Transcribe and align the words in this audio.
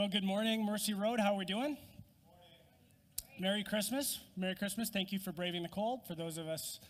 Well, 0.00 0.08
good 0.08 0.24
morning, 0.24 0.64
Mercy 0.64 0.94
Road. 0.94 1.20
How 1.20 1.34
are 1.34 1.36
we 1.36 1.44
doing? 1.44 1.76
Merry 3.38 3.62
Christmas. 3.62 4.18
Merry 4.34 4.54
Christmas. 4.54 4.88
Thank 4.88 5.12
you 5.12 5.18
for 5.18 5.30
braving 5.30 5.62
the 5.62 5.68
cold. 5.68 6.06
For 6.06 6.14
those 6.14 6.38
of 6.38 6.48
us 6.48 6.80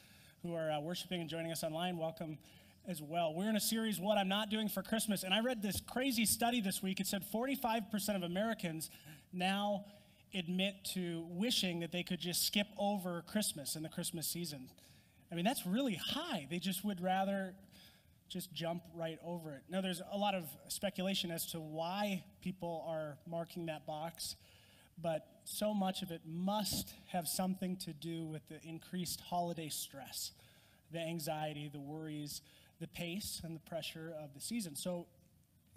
who 0.45 0.55
are 0.55 0.71
uh, 0.71 0.79
worshiping 0.79 1.21
and 1.21 1.29
joining 1.29 1.51
us 1.51 1.65
online, 1.65 1.97
welcome 1.97 2.39
as 2.87 3.03
well. 3.03 3.35
We're 3.35 3.51
in 3.51 3.57
a 3.57 3.61
series, 3.61 3.99
What 3.99 4.17
I'm 4.17 4.29
Not 4.29 4.49
Doing 4.49 4.69
for 4.69 4.85
Christmas. 4.85 5.25
And 5.25 5.35
I 5.35 5.41
read 5.41 5.61
this 5.61 5.81
crazy 5.81 6.25
study 6.25 6.61
this 6.61 6.85
week. 6.85 7.01
It 7.01 7.09
said 7.09 7.25
45% 7.35 8.15
of 8.15 8.23
Americans 8.23 8.91
now 9.33 9.87
admit 10.33 10.77
to 10.95 11.27
wishing 11.31 11.81
that 11.81 11.91
they 11.91 12.05
could 12.05 12.21
just 12.21 12.47
skip 12.47 12.69
over 12.79 13.25
Christmas 13.27 13.75
in 13.75 13.83
the 13.83 13.89
Christmas 13.89 14.29
season. 14.29 14.69
I 15.33 15.35
mean, 15.35 15.45
that's 15.45 15.67
really 15.67 15.95
high. 15.97 16.47
They 16.49 16.61
just 16.61 16.85
would 16.85 17.01
rather 17.01 17.55
just 18.31 18.53
jump 18.55 18.83
right 18.95 19.19
over 19.25 19.55
it. 19.55 19.63
Now, 19.69 19.81
there's 19.81 20.01
a 20.11 20.17
lot 20.17 20.35
of 20.35 20.45
speculation 20.69 21.31
as 21.31 21.47
to 21.47 21.59
why 21.59 22.23
people 22.41 22.85
are 22.87 23.19
marking 23.27 23.67
that 23.67 23.87
box, 23.87 24.37
but 25.03 25.27
so 25.45 25.75
much 25.75 26.03
of 26.03 26.13
it 26.13 26.23
must 26.25 26.95
have 27.09 27.27
something 27.27 27.77
to 27.79 27.93
do 27.93 28.25
with 28.25 28.49
the 28.49 28.63
increased 28.63 29.21
holiday 29.21 29.69
stress, 29.69 30.31
the 30.93 31.01
anxiety, 31.01 31.69
the 31.73 31.81
worries, 31.81 32.41
the 32.81 32.87
pace, 32.87 33.43
and 33.45 33.57
the 33.57 33.61
pressure 33.61 34.15
of 34.23 34.33
the 34.33 34.41
season. 34.41 34.77
So, 34.77 35.07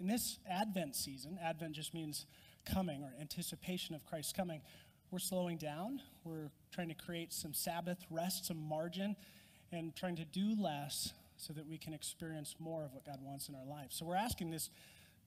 in 0.00 0.06
this 0.06 0.38
Advent 0.48 0.96
season, 0.96 1.38
Advent 1.42 1.74
just 1.74 1.92
means 1.92 2.26
coming 2.64 3.02
or 3.02 3.12
anticipation 3.20 3.94
of 3.94 4.04
Christ's 4.06 4.32
coming, 4.32 4.60
we're 5.10 5.18
slowing 5.18 5.58
down. 5.58 6.00
We're 6.24 6.50
trying 6.72 6.88
to 6.88 6.94
create 6.94 7.32
some 7.32 7.54
Sabbath 7.54 7.98
rest, 8.10 8.46
some 8.46 8.56
margin, 8.56 9.14
and 9.70 9.94
trying 9.94 10.16
to 10.16 10.24
do 10.24 10.56
less 10.60 11.12
so 11.36 11.52
that 11.52 11.66
we 11.66 11.78
can 11.78 11.92
experience 11.92 12.56
more 12.58 12.84
of 12.84 12.92
what 12.92 13.04
God 13.04 13.18
wants 13.22 13.48
in 13.48 13.54
our 13.54 13.64
lives. 13.64 13.96
So 13.96 14.04
we're 14.06 14.16
asking 14.16 14.50
this 14.50 14.70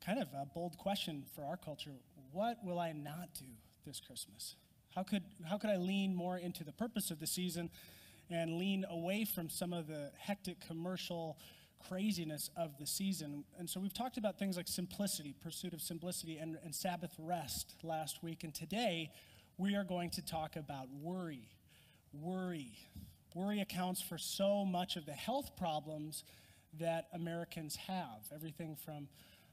kind 0.05 0.19
of 0.19 0.27
a 0.33 0.45
bold 0.45 0.77
question 0.77 1.23
for 1.35 1.43
our 1.43 1.57
culture 1.57 1.91
what 2.31 2.57
will 2.63 2.79
I 2.79 2.91
not 2.91 3.29
do 3.39 3.45
this 3.85 3.99
Christmas? 3.99 4.55
How 4.93 5.03
could, 5.03 5.23
how 5.47 5.57
could 5.57 5.69
I 5.69 5.77
lean 5.77 6.13
more 6.13 6.37
into 6.37 6.63
the 6.63 6.71
purpose 6.71 7.09
of 7.09 7.19
the 7.19 7.27
season 7.27 7.69
and 8.29 8.57
lean 8.57 8.85
away 8.89 9.25
from 9.25 9.49
some 9.49 9.73
of 9.73 9.87
the 9.87 10.11
hectic 10.17 10.59
commercial 10.59 11.37
craziness 11.87 12.49
of 12.57 12.77
the 12.79 12.85
season? 12.85 13.43
And 13.57 13.69
so 13.69 13.79
we've 13.79 13.93
talked 13.93 14.17
about 14.17 14.37
things 14.37 14.57
like 14.57 14.67
simplicity, 14.67 15.33
pursuit 15.41 15.73
of 15.73 15.81
simplicity, 15.81 16.37
and, 16.37 16.57
and 16.63 16.75
Sabbath 16.75 17.15
rest 17.17 17.75
last 17.81 18.21
week. 18.21 18.43
And 18.43 18.53
today 18.53 19.11
we 19.57 19.75
are 19.75 19.83
going 19.83 20.09
to 20.11 20.25
talk 20.25 20.55
about 20.55 20.87
worry. 21.01 21.47
Worry. 22.13 22.71
Worry 23.37 23.61
accounts 23.61 24.01
for 24.01 24.17
so 24.17 24.65
much 24.65 24.95
of 24.95 25.05
the 25.05 25.11
health 25.11 25.55
problems 25.55 26.23
that 26.79 27.05
Americans 27.13 27.75
have. 27.75 28.25
Everything 28.33 28.75
from 28.75 29.07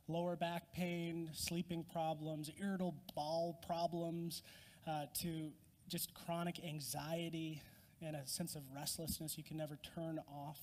lower 0.08 0.36
back 0.36 0.72
pain, 0.72 1.28
sleeping 1.34 1.84
problems, 1.92 2.50
irritable 2.58 2.94
bowel 3.14 3.60
problems, 3.66 4.42
uh, 4.86 5.04
to 5.20 5.50
just 5.86 6.14
chronic 6.14 6.64
anxiety 6.64 7.60
and 8.00 8.16
a 8.16 8.26
sense 8.26 8.54
of 8.54 8.62
restlessness. 8.74 9.36
You 9.36 9.44
can 9.44 9.58
never 9.58 9.78
turn 9.94 10.18
off 10.34 10.60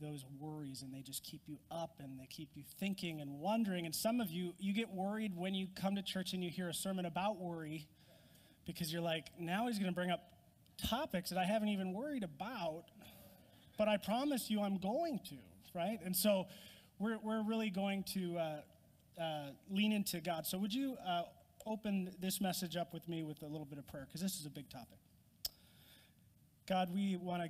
those 0.00 0.24
worries 0.40 0.82
and 0.82 0.92
they 0.92 1.02
just 1.02 1.22
keep 1.22 1.42
you 1.46 1.58
up 1.70 2.00
and 2.00 2.18
they 2.18 2.26
keep 2.26 2.48
you 2.56 2.64
thinking 2.80 3.20
and 3.20 3.38
wondering. 3.38 3.86
And 3.86 3.94
some 3.94 4.20
of 4.20 4.32
you, 4.32 4.54
you 4.58 4.74
get 4.74 4.90
worried 4.90 5.36
when 5.36 5.54
you 5.54 5.68
come 5.80 5.94
to 5.94 6.02
church 6.02 6.32
and 6.32 6.42
you 6.42 6.50
hear 6.50 6.68
a 6.68 6.74
sermon 6.74 7.06
about 7.06 7.38
worry 7.38 7.86
because 8.66 8.92
you're 8.92 9.02
like, 9.02 9.26
now 9.38 9.68
he's 9.68 9.78
going 9.78 9.92
to 9.92 9.94
bring 9.94 10.10
up 10.10 10.33
topics 10.76 11.30
that 11.30 11.38
I 11.38 11.44
haven't 11.44 11.68
even 11.68 11.92
worried 11.92 12.22
about, 12.22 12.84
but 13.78 13.88
I 13.88 13.96
promise 13.96 14.50
you 14.50 14.62
I'm 14.62 14.78
going 14.78 15.20
to, 15.30 15.36
right? 15.74 15.98
And 16.04 16.14
so 16.14 16.46
we're, 16.98 17.18
we're 17.22 17.42
really 17.42 17.70
going 17.70 18.04
to 18.14 18.38
uh, 18.38 19.20
uh, 19.20 19.46
lean 19.70 19.92
into 19.92 20.20
God. 20.20 20.46
So 20.46 20.58
would 20.58 20.72
you 20.72 20.96
uh, 21.06 21.22
open 21.66 22.14
this 22.20 22.40
message 22.40 22.76
up 22.76 22.92
with 22.92 23.08
me 23.08 23.22
with 23.22 23.42
a 23.42 23.46
little 23.46 23.66
bit 23.66 23.78
of 23.78 23.86
prayer? 23.86 24.06
Because 24.06 24.20
this 24.20 24.38
is 24.38 24.46
a 24.46 24.50
big 24.50 24.68
topic. 24.68 24.98
God, 26.68 26.94
we 26.94 27.16
want 27.16 27.42
to 27.42 27.48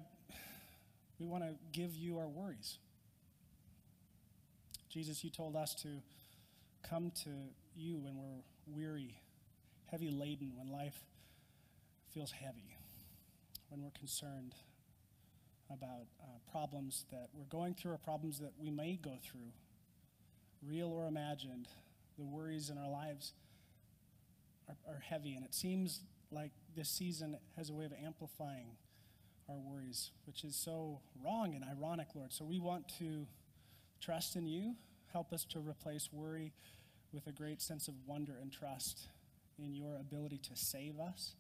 we 1.21 1.27
want 1.27 1.45
to 1.45 1.55
give 1.73 1.95
you 1.95 2.19
our 2.19 2.27
worries. 2.27 2.79
Jesus, 4.91 5.23
you 5.23 5.31
told 5.31 5.55
us 5.55 5.75
to 5.77 5.89
come 6.89 7.13
to 7.23 7.31
you 7.77 7.99
when 7.99 8.17
we're 8.17 8.43
weary, 8.67 9.17
heavy 9.87 10.11
laden, 10.11 10.53
when 10.57 10.73
life 10.73 11.05
feels 12.13 12.33
heavy 12.33 12.77
when 13.69 13.83
we're 13.83 13.91
concerned 13.99 14.55
about 15.71 16.07
uh, 16.23 16.27
problems 16.51 17.07
that 17.11 17.29
we're 17.33 17.45
going 17.45 17.75
through 17.75 17.93
or 17.93 17.99
problems 17.99 18.39
that 18.39 18.53
we 18.59 18.71
may 18.71 18.99
go 19.03 19.19
through, 19.23 19.53
real 20.67 20.89
or 20.89 21.07
imagined. 21.07 21.69
The 22.19 22.25
worries 22.25 22.71
in 22.71 22.79
our 22.79 22.91
lives 22.91 23.33
are, 24.69 24.77
are 24.95 25.01
heavy, 25.01 25.35
and 25.35 25.45
it 25.45 25.55
seems 25.55 26.01
like 26.31 26.53
this 26.77 26.89
season 26.89 27.37
has 27.57 27.71
a 27.71 27.73
way 27.73 27.85
of 27.85 27.93
amplifying 28.05 28.77
our 29.49 29.57
worries, 29.57 30.11
which 30.27 30.45
is 30.45 30.57
so 30.57 31.01
wrong 31.23 31.55
and 31.55 31.65
ironic, 31.65 32.09
Lord. 32.15 32.33
So 32.33 32.45
we 32.45 32.59
want 32.59 32.89
to 32.99 33.27
trust 34.01 34.37
in 34.37 34.47
you. 34.47 34.75
Help 35.13 35.33
us 35.33 35.45
to 35.51 35.61
replace 35.61 36.09
worry 36.13 36.53
with 37.13 37.27
a 37.27 37.33
great 37.33 37.63
sense 37.63 37.89
of 37.89 37.95
wonder 38.07 38.35
and 38.41 38.51
trust 38.51 39.09
in 39.59 39.75
your 39.75 39.97
ability 39.97 40.39
to 40.39 40.57
save 40.57 40.99
us 40.99 41.35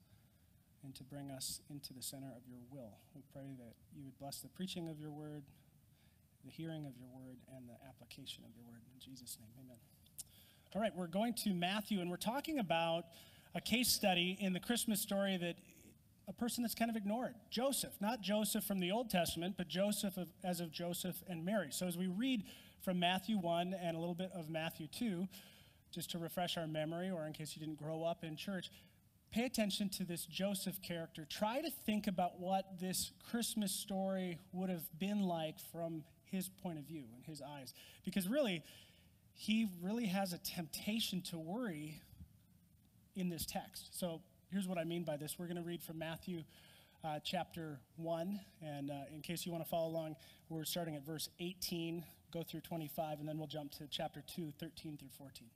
and 0.85 0.95
to 0.95 1.03
bring 1.03 1.31
us 1.31 1.61
into 1.71 1.93
the 1.93 2.03
center 2.03 2.31
of 2.37 2.43
your 2.47 2.61
will. 2.71 2.99
We 3.15 3.23
pray 3.33 3.57
that 3.59 3.75
you 3.97 4.05
would 4.05 4.19
bless 4.19 4.41
the 4.41 4.49
preaching 4.49 4.89
of 4.89 5.01
your 5.01 5.11
word, 5.11 5.43
the 6.45 6.51
hearing 6.51 6.87
of 6.87 6.93
your 6.99 7.09
word, 7.09 7.39
and 7.57 7.67
the 7.69 7.75
application 7.89 8.45
of 8.45 8.51
your 8.55 8.67
word. 8.67 8.83
In 8.93 9.01
Jesus' 9.01 9.39
name, 9.41 9.51
amen. 9.65 9.79
All 10.75 10.83
right, 10.83 10.95
we're 10.95 11.07
going 11.07 11.35
to 11.45 11.55
Matthew, 11.55 12.01
and 12.01 12.11
we're 12.11 12.17
talking 12.17 12.59
about 12.59 13.05
a 13.55 13.61
case 13.61 13.89
study 13.89 14.37
in 14.41 14.53
the 14.53 14.61
Christmas 14.61 15.01
story 15.01 15.37
that 15.39 15.57
a 16.29 16.33
person 16.33 16.63
that's 16.63 16.75
kind 16.75 16.91
of 16.91 16.97
ignored 16.97 17.35
Joseph, 17.51 17.93
not 18.01 18.21
Joseph 18.23 18.65
from 18.65 18.81
the 18.81 18.91
Old 18.91 19.11
Testament, 19.11 19.55
but 19.57 19.69
Joseph 19.69 20.17
of, 20.17 20.29
as 20.43 20.61
of 20.61 20.71
Joseph 20.73 21.17
and 21.29 21.45
Mary. 21.45 21.69
So 21.71 21.87
as 21.87 21.97
we 21.97 22.07
read 22.07 22.45
from 22.83 22.99
Matthew 22.99 23.39
1 23.39 23.75
and 23.81 23.97
a 23.97 24.01
little 24.01 24.15
bit 24.15 24.31
of 24.35 24.51
Matthew 24.51 24.87
2, 24.89 25.29
just 25.93 26.11
to 26.11 26.19
refresh 26.19 26.57
our 26.57 26.67
memory, 26.67 27.11
or 27.11 27.27
in 27.27 27.33
case 27.33 27.55
you 27.55 27.65
didn't 27.65 27.79
grow 27.79 28.03
up 28.03 28.25
in 28.25 28.37
church, 28.37 28.71
pay 29.35 29.45
attention 29.47 29.89
to 29.89 30.05
this 30.05 30.25
Joseph 30.27 30.81
character. 30.81 31.27
Try 31.29 31.61
to 31.61 31.71
think 31.85 32.07
about 32.07 32.39
what 32.39 32.79
this 32.79 33.11
Christmas 33.31 33.73
story 33.73 34.39
would 34.53 34.71
have 34.71 34.85
been 34.97 35.23
like 35.23 35.59
from 35.73 36.05
his 36.31 36.49
point 36.49 36.79
of 36.79 36.85
view 36.85 37.03
and 37.17 37.25
his 37.25 37.43
eyes. 37.43 37.75
Because 38.05 38.29
really, 38.29 38.63
he 39.33 39.67
really 39.83 40.07
has 40.07 40.33
a 40.33 40.39
temptation 40.39 41.21
to 41.23 41.39
worry 41.39 42.01
in 43.17 43.29
this 43.29 43.45
text. 43.45 43.99
So 43.99 44.23
here's 44.53 44.69
what 44.69 44.79
I 44.79 44.85
mean 44.85 45.03
by 45.03 45.17
this. 45.17 45.37
We're 45.37 45.47
going 45.47 45.57
to 45.57 45.63
read 45.63 45.83
from 45.83 45.99
Matthew 45.99 46.45
uh, 47.05 47.19
chapter 47.25 47.81
1. 47.97 48.39
And 48.63 48.93
uh, 48.93 48.95
in 49.13 49.21
case 49.21 49.45
you 49.45 49.51
want 49.51 49.65
to 49.65 49.71
follow 49.71 49.89
along, 49.89 50.15
we're 50.49 50.65
starting 50.65 50.95
at 50.95 51.05
verse 51.05 51.29
18, 51.41 52.05
go 52.33 52.45
through 52.45 52.61
25, 52.61 53.19
and 53.19 53.29
then 53.29 53.39
we'll 53.39 53.49
jump 53.49 53.73
to 53.79 53.89
chapter 53.91 54.23
2, 54.37 54.53
13 54.61 54.97
through 54.97 55.09
14. 55.19 55.49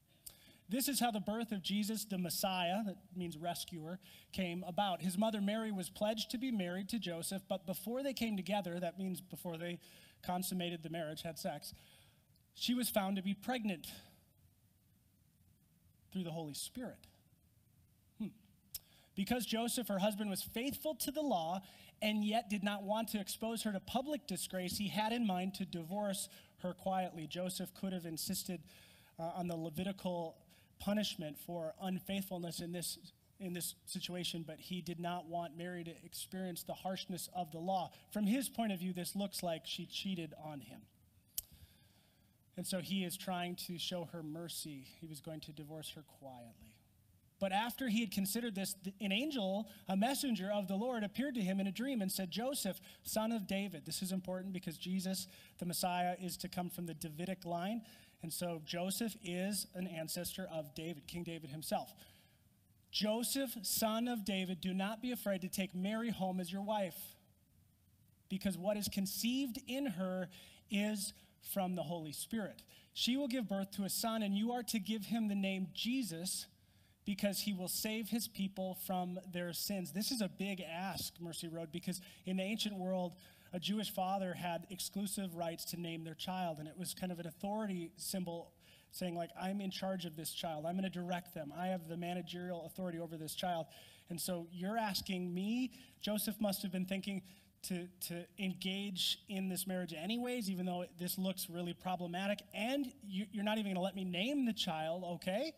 This 0.69 0.89
is 0.89 1.01
how 1.01 1.11
the 1.11 1.21
birth 1.21 1.51
of 1.51 1.63
Jesus, 1.63 2.05
the 2.05 2.19
Messiah, 2.19 2.85
that 2.85 2.97
means 3.17 3.39
rescuer, 3.39 3.99
came 4.33 4.63
about. 4.67 5.01
His 5.01 5.17
mother 5.17 5.41
Mary 5.41 5.73
was 5.73 5.89
pledged 5.89 6.31
to 6.33 6.39
be 6.39 6.51
married 6.51 6.91
to 6.91 6.99
Joseph, 6.99 7.43
but 7.49 7.67
before 7.67 8.03
they 8.03 8.13
came 8.13 8.37
together, 8.37 8.79
that 8.79 8.99
means 8.99 9.21
before 9.21 9.57
they 9.57 9.79
consummated 10.23 10.83
the 10.83 10.91
marriage, 10.91 11.23
had 11.23 11.39
sex, 11.39 11.73
she 12.55 12.75
was 12.75 12.91
found 12.91 13.17
to 13.17 13.23
be 13.23 13.33
pregnant 13.33 13.87
through 16.13 16.25
the 16.25 16.33
Holy 16.33 16.55
Spirit. 16.55 17.07
Hmm. 18.21 18.29
Because 19.15 19.47
Joseph, 19.47 19.89
her 19.89 20.01
husband, 20.01 20.29
was 20.29 20.43
faithful 20.43 20.95
to 20.97 21.11
the 21.11 21.23
law 21.23 21.63
and 22.03 22.25
yet 22.25 22.51
did 22.51 22.63
not 22.63 22.83
want 22.83 23.09
to 23.09 23.21
expose 23.21 23.63
her 23.63 23.73
to 23.73 23.81
public 23.81 24.27
disgrace, 24.27 24.77
he 24.77 24.89
had 24.89 25.13
in 25.13 25.27
mind 25.27 25.55
to 25.55 25.65
divorce 25.65 26.29
her 26.59 26.73
quietly. 26.73 27.27
Joseph 27.27 27.73
could 27.75 27.93
have 27.93 28.07
insisted 28.07 28.61
uh, 29.19 29.23
on 29.35 29.49
the 29.49 29.57
Levitical 29.57 30.37
punishment 30.81 31.39
for 31.39 31.75
unfaithfulness 31.81 32.61
in 32.61 32.73
this 32.73 32.99
in 33.41 33.53
this 33.53 33.77
situation, 33.87 34.45
but 34.45 34.59
he 34.59 34.81
did 34.81 34.99
not 34.99 35.27
want 35.27 35.57
Mary 35.57 35.85
to 35.85 35.93
experience 36.05 36.65
the 36.65 36.75
harshness 36.75 37.29
of 37.35 37.53
the 37.53 37.59
law. 37.59 37.93
From 38.13 38.27
his 38.27 38.49
point 38.49 38.73
of 38.73 38.81
view, 38.81 38.93
this 38.93 39.15
looks 39.15 39.43
like 39.43 39.63
she 39.65 39.87
cheated 39.87 40.35
on 40.45 40.61
him. 40.61 40.81
And 42.57 42.67
so 42.67 42.81
he 42.81 43.05
is 43.05 43.17
trying 43.17 43.55
to 43.67 43.79
show 43.79 44.09
her 44.13 44.23
mercy. 44.25 44.89
He 45.01 45.07
was 45.07 45.21
going 45.21 45.39
to 45.43 45.53
divorce 45.53 45.93
her 45.95 46.03
quietly. 46.19 46.75
But 47.41 47.53
after 47.53 47.89
he 47.89 48.01
had 48.01 48.11
considered 48.11 48.57
this, 48.57 48.75
an 49.01 49.13
angel, 49.13 49.69
a 49.89 49.97
messenger 49.97 50.51
of 50.53 50.67
the 50.67 50.75
Lord, 50.75 51.05
appeared 51.05 51.37
to 51.37 51.41
him 51.41 51.61
in 51.61 51.69
a 51.69 51.73
dream 51.73 52.03
and 52.03 52.11
said, 52.11 52.33
Joseph, 52.33 52.81
son 53.05 53.31
of 53.31 53.47
David. 53.47 53.87
This 53.87 54.03
is 54.03 54.11
important 54.11 54.53
because 54.53 54.77
Jesus, 54.77 55.29
the 55.59 55.67
Messiah, 55.67 56.17
is 56.21 56.37
to 56.39 56.49
come 56.49 56.69
from 56.69 56.87
the 56.87 56.95
Davidic 56.95 57.45
line. 57.45 57.83
And 58.23 58.33
so 58.33 58.61
Joseph 58.65 59.17
is 59.23 59.67
an 59.75 59.87
ancestor 59.87 60.49
of 60.53 60.75
David, 60.75 61.07
King 61.07 61.23
David 61.23 61.51
himself. 61.51 61.93
Joseph, 62.91 63.51
son 63.63 64.09
of 64.09 64.25
David, 64.25 64.61
do 64.61 64.75
not 64.75 65.03
be 65.03 65.13
afraid 65.13 65.43
to 65.43 65.49
take 65.49 65.75
Mary 65.75 66.11
home 66.11 66.41
as 66.41 66.53
your 66.53 66.63
wife, 66.63 66.97
because 68.29 68.57
what 68.57 68.77
is 68.77 68.89
conceived 68.89 69.59
in 69.67 69.87
her 69.87 70.29
is 70.71 71.13
from 71.53 71.75
the 71.75 71.83
Holy 71.83 72.13
Spirit. 72.13 72.63
She 72.95 73.17
will 73.17 73.29
give 73.29 73.49
birth 73.49 73.71
to 73.73 73.85
a 73.85 73.91
son, 73.91 74.23
and 74.23 74.35
you 74.35 74.53
are 74.53 74.63
to 74.65 74.79
give 74.79 75.05
him 75.05 75.29
the 75.29 75.35
name 75.35 75.69
Jesus 75.75 76.47
because 77.05 77.41
he 77.41 77.55
will 77.55 77.69
save 77.69 78.09
his 78.09 78.29
people 78.29 78.77
from 78.87 79.19
their 79.33 79.53
sins. 79.53 79.93
This 79.93 80.11
is 80.11 80.21
a 80.21 80.29
big 80.29 80.61
ask, 80.61 81.15
Mercy 81.21 81.49
Road, 81.49 81.69
because 81.73 82.01
in 82.27 82.37
the 82.37 82.43
ancient 82.43 82.77
world, 82.77 83.15
a 83.53 83.59
Jewish 83.59 83.93
father 83.93 84.35
had 84.35 84.67
exclusive 84.71 85.35
rights 85.35 85.65
to 85.67 85.81
name 85.81 86.05
their 86.05 86.15
child, 86.15 86.59
and 86.59 86.69
it 86.69 86.75
was 86.79 86.95
kind 86.95 87.13
of 87.13 87.19
an 87.19 87.27
authority 87.27 87.93
symbol 87.97 88.53
saying, 88.91 89.15
like, 89.17 89.31
I'm 89.41 89.61
in 89.61 89.71
charge 89.71 90.05
of 90.07 90.17
this 90.17 90.33
child. 90.33 90.65
I'm 90.67 90.75
going 90.75 90.91
to 90.91 90.99
direct 90.99 91.35
them. 91.35 91.53
I 91.57 91.69
have 91.69 91.89
the 91.89 91.97
managerial 91.97 92.65
authority 92.67 92.99
over 92.99 93.17
this 93.17 93.35
child. 93.35 93.67
And 94.09 94.19
so 94.21 94.47
you're 94.51 94.79
asking 94.79 95.35
me, 95.35 95.73
Joseph 96.01 96.37
must 96.41 96.63
have 96.63 96.73
been 96.73 96.87
thinking, 96.87 97.23
to, 97.63 97.89
to 98.01 98.25
engage 98.39 99.19
in 99.29 99.49
this 99.49 99.67
marriage 99.67 99.93
anyways, 99.93 100.49
even 100.51 100.67
though 100.67 100.85
this 100.99 101.19
looks 101.19 101.51
really 101.51 101.75
problematic, 101.75 102.41
and 102.55 102.87
you, 103.07 103.27
you're 103.33 103.45
not 103.45 103.59
even 103.59 103.65
going 103.65 103.75
to 103.75 103.83
let 103.83 103.97
me 103.97 104.05
name 104.05 104.47
the 104.47 104.53
child, 104.53 105.05
okay? 105.05 105.53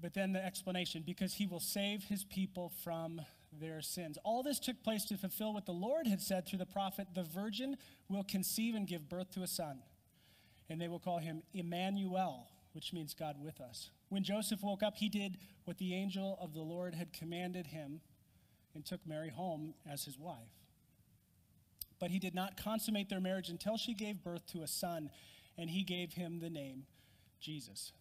But 0.00 0.14
then 0.14 0.32
the 0.32 0.44
explanation 0.44 1.02
because 1.04 1.34
he 1.34 1.46
will 1.46 1.60
save 1.60 2.04
his 2.04 2.24
people 2.24 2.72
from 2.82 3.20
their 3.60 3.80
sins. 3.80 4.18
All 4.24 4.42
this 4.42 4.58
took 4.58 4.82
place 4.82 5.04
to 5.06 5.16
fulfill 5.16 5.52
what 5.52 5.66
the 5.66 5.72
Lord 5.72 6.06
had 6.06 6.20
said 6.20 6.46
through 6.46 6.58
the 6.58 6.66
prophet 6.66 7.08
the 7.14 7.22
virgin 7.22 7.76
will 8.08 8.24
conceive 8.24 8.74
and 8.74 8.86
give 8.86 9.08
birth 9.08 9.30
to 9.32 9.42
a 9.42 9.46
son, 9.46 9.78
and 10.68 10.80
they 10.80 10.88
will 10.88 10.98
call 10.98 11.18
him 11.18 11.42
Emmanuel, 11.52 12.48
which 12.72 12.92
means 12.92 13.14
God 13.14 13.36
with 13.42 13.60
us. 13.60 13.90
When 14.08 14.22
Joseph 14.22 14.62
woke 14.62 14.82
up, 14.82 14.96
he 14.96 15.08
did 15.08 15.38
what 15.64 15.78
the 15.78 15.94
angel 15.94 16.38
of 16.40 16.52
the 16.52 16.60
Lord 16.60 16.94
had 16.94 17.12
commanded 17.12 17.68
him 17.68 18.00
and 18.74 18.84
took 18.84 19.06
Mary 19.06 19.30
home 19.30 19.74
as 19.90 20.04
his 20.04 20.18
wife. 20.18 20.36
But 21.98 22.10
he 22.10 22.18
did 22.18 22.34
not 22.34 22.56
consummate 22.56 23.08
their 23.08 23.20
marriage 23.20 23.48
until 23.48 23.76
she 23.76 23.94
gave 23.94 24.22
birth 24.22 24.46
to 24.48 24.62
a 24.62 24.66
son, 24.66 25.10
and 25.56 25.70
he 25.70 25.82
gave 25.82 26.12
him 26.12 26.40
the 26.40 26.50
name 26.50 26.84
Jesus. 27.40 27.92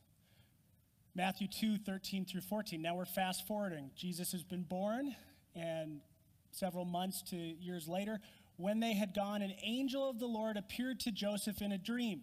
Matthew 1.16 1.48
2 1.48 1.78
13 1.78 2.26
through 2.26 2.42
14. 2.42 2.82
Now 2.82 2.96
we're 2.96 3.06
fast 3.06 3.46
forwarding. 3.46 3.92
Jesus 3.96 4.32
has 4.32 4.44
been 4.44 4.64
born, 4.64 5.16
and 5.56 6.02
several 6.52 6.86
months 6.86 7.22
to 7.30 7.36
years 7.36 7.88
later, 7.88 8.20
when 8.58 8.80
they 8.80 8.94
had 8.94 9.14
gone, 9.14 9.42
an 9.42 9.54
angel 9.64 10.10
of 10.10 10.20
the 10.20 10.28
Lord 10.28 10.58
appeared 10.58 11.00
to 11.02 11.12
Joseph 11.12 11.62
in 11.62 11.72
a 11.72 11.78
dream. 11.78 12.22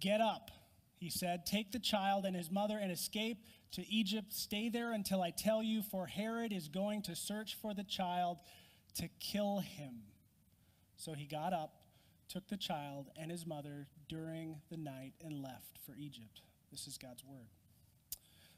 Get 0.00 0.20
up, 0.20 0.50
he 0.98 1.10
said, 1.10 1.46
take 1.46 1.72
the 1.72 1.78
child 1.78 2.24
and 2.24 2.34
his 2.34 2.50
mother 2.50 2.78
and 2.78 2.90
escape 2.90 3.38
to 3.72 3.86
Egypt. 3.88 4.32
Stay 4.32 4.68
there 4.68 4.92
until 4.92 5.22
I 5.22 5.30
tell 5.30 5.62
you, 5.62 5.82
for 5.82 6.06
Herod 6.06 6.52
is 6.52 6.68
going 6.68 7.02
to 7.02 7.14
search 7.14 7.56
for 7.60 7.74
the 7.74 7.84
child 7.84 8.38
to 8.96 9.08
kill 9.20 9.60
him. 9.60 10.02
So 10.96 11.12
he 11.12 11.26
got 11.26 11.52
up, 11.52 11.74
took 12.28 12.48
the 12.48 12.56
child 12.56 13.10
and 13.16 13.30
his 13.30 13.46
mother 13.46 13.86
during 14.08 14.56
the 14.70 14.76
night, 14.76 15.12
and 15.22 15.42
left 15.42 15.78
for 15.84 15.94
Egypt. 15.96 16.40
This 16.70 16.86
is 16.86 16.98
God's 16.98 17.24
word. 17.24 17.48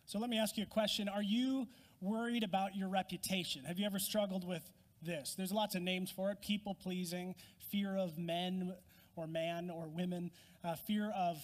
So 0.06 0.18
let 0.18 0.30
me 0.30 0.38
ask 0.38 0.56
you 0.56 0.62
a 0.62 0.66
question. 0.66 1.08
Are 1.08 1.22
you 1.22 1.68
worried 2.00 2.42
about 2.42 2.76
your 2.76 2.88
reputation? 2.88 3.64
Have 3.64 3.78
you 3.78 3.86
ever 3.86 3.98
struggled 3.98 4.46
with 4.46 4.62
this? 5.02 5.34
There's 5.36 5.52
lots 5.52 5.74
of 5.74 5.82
names 5.82 6.10
for 6.10 6.30
it 6.30 6.40
people 6.40 6.74
pleasing, 6.74 7.34
fear 7.70 7.96
of 7.96 8.18
men 8.18 8.74
or 9.16 9.26
man 9.26 9.70
or 9.70 9.88
women, 9.88 10.30
uh, 10.64 10.76
fear 10.86 11.10
of 11.16 11.36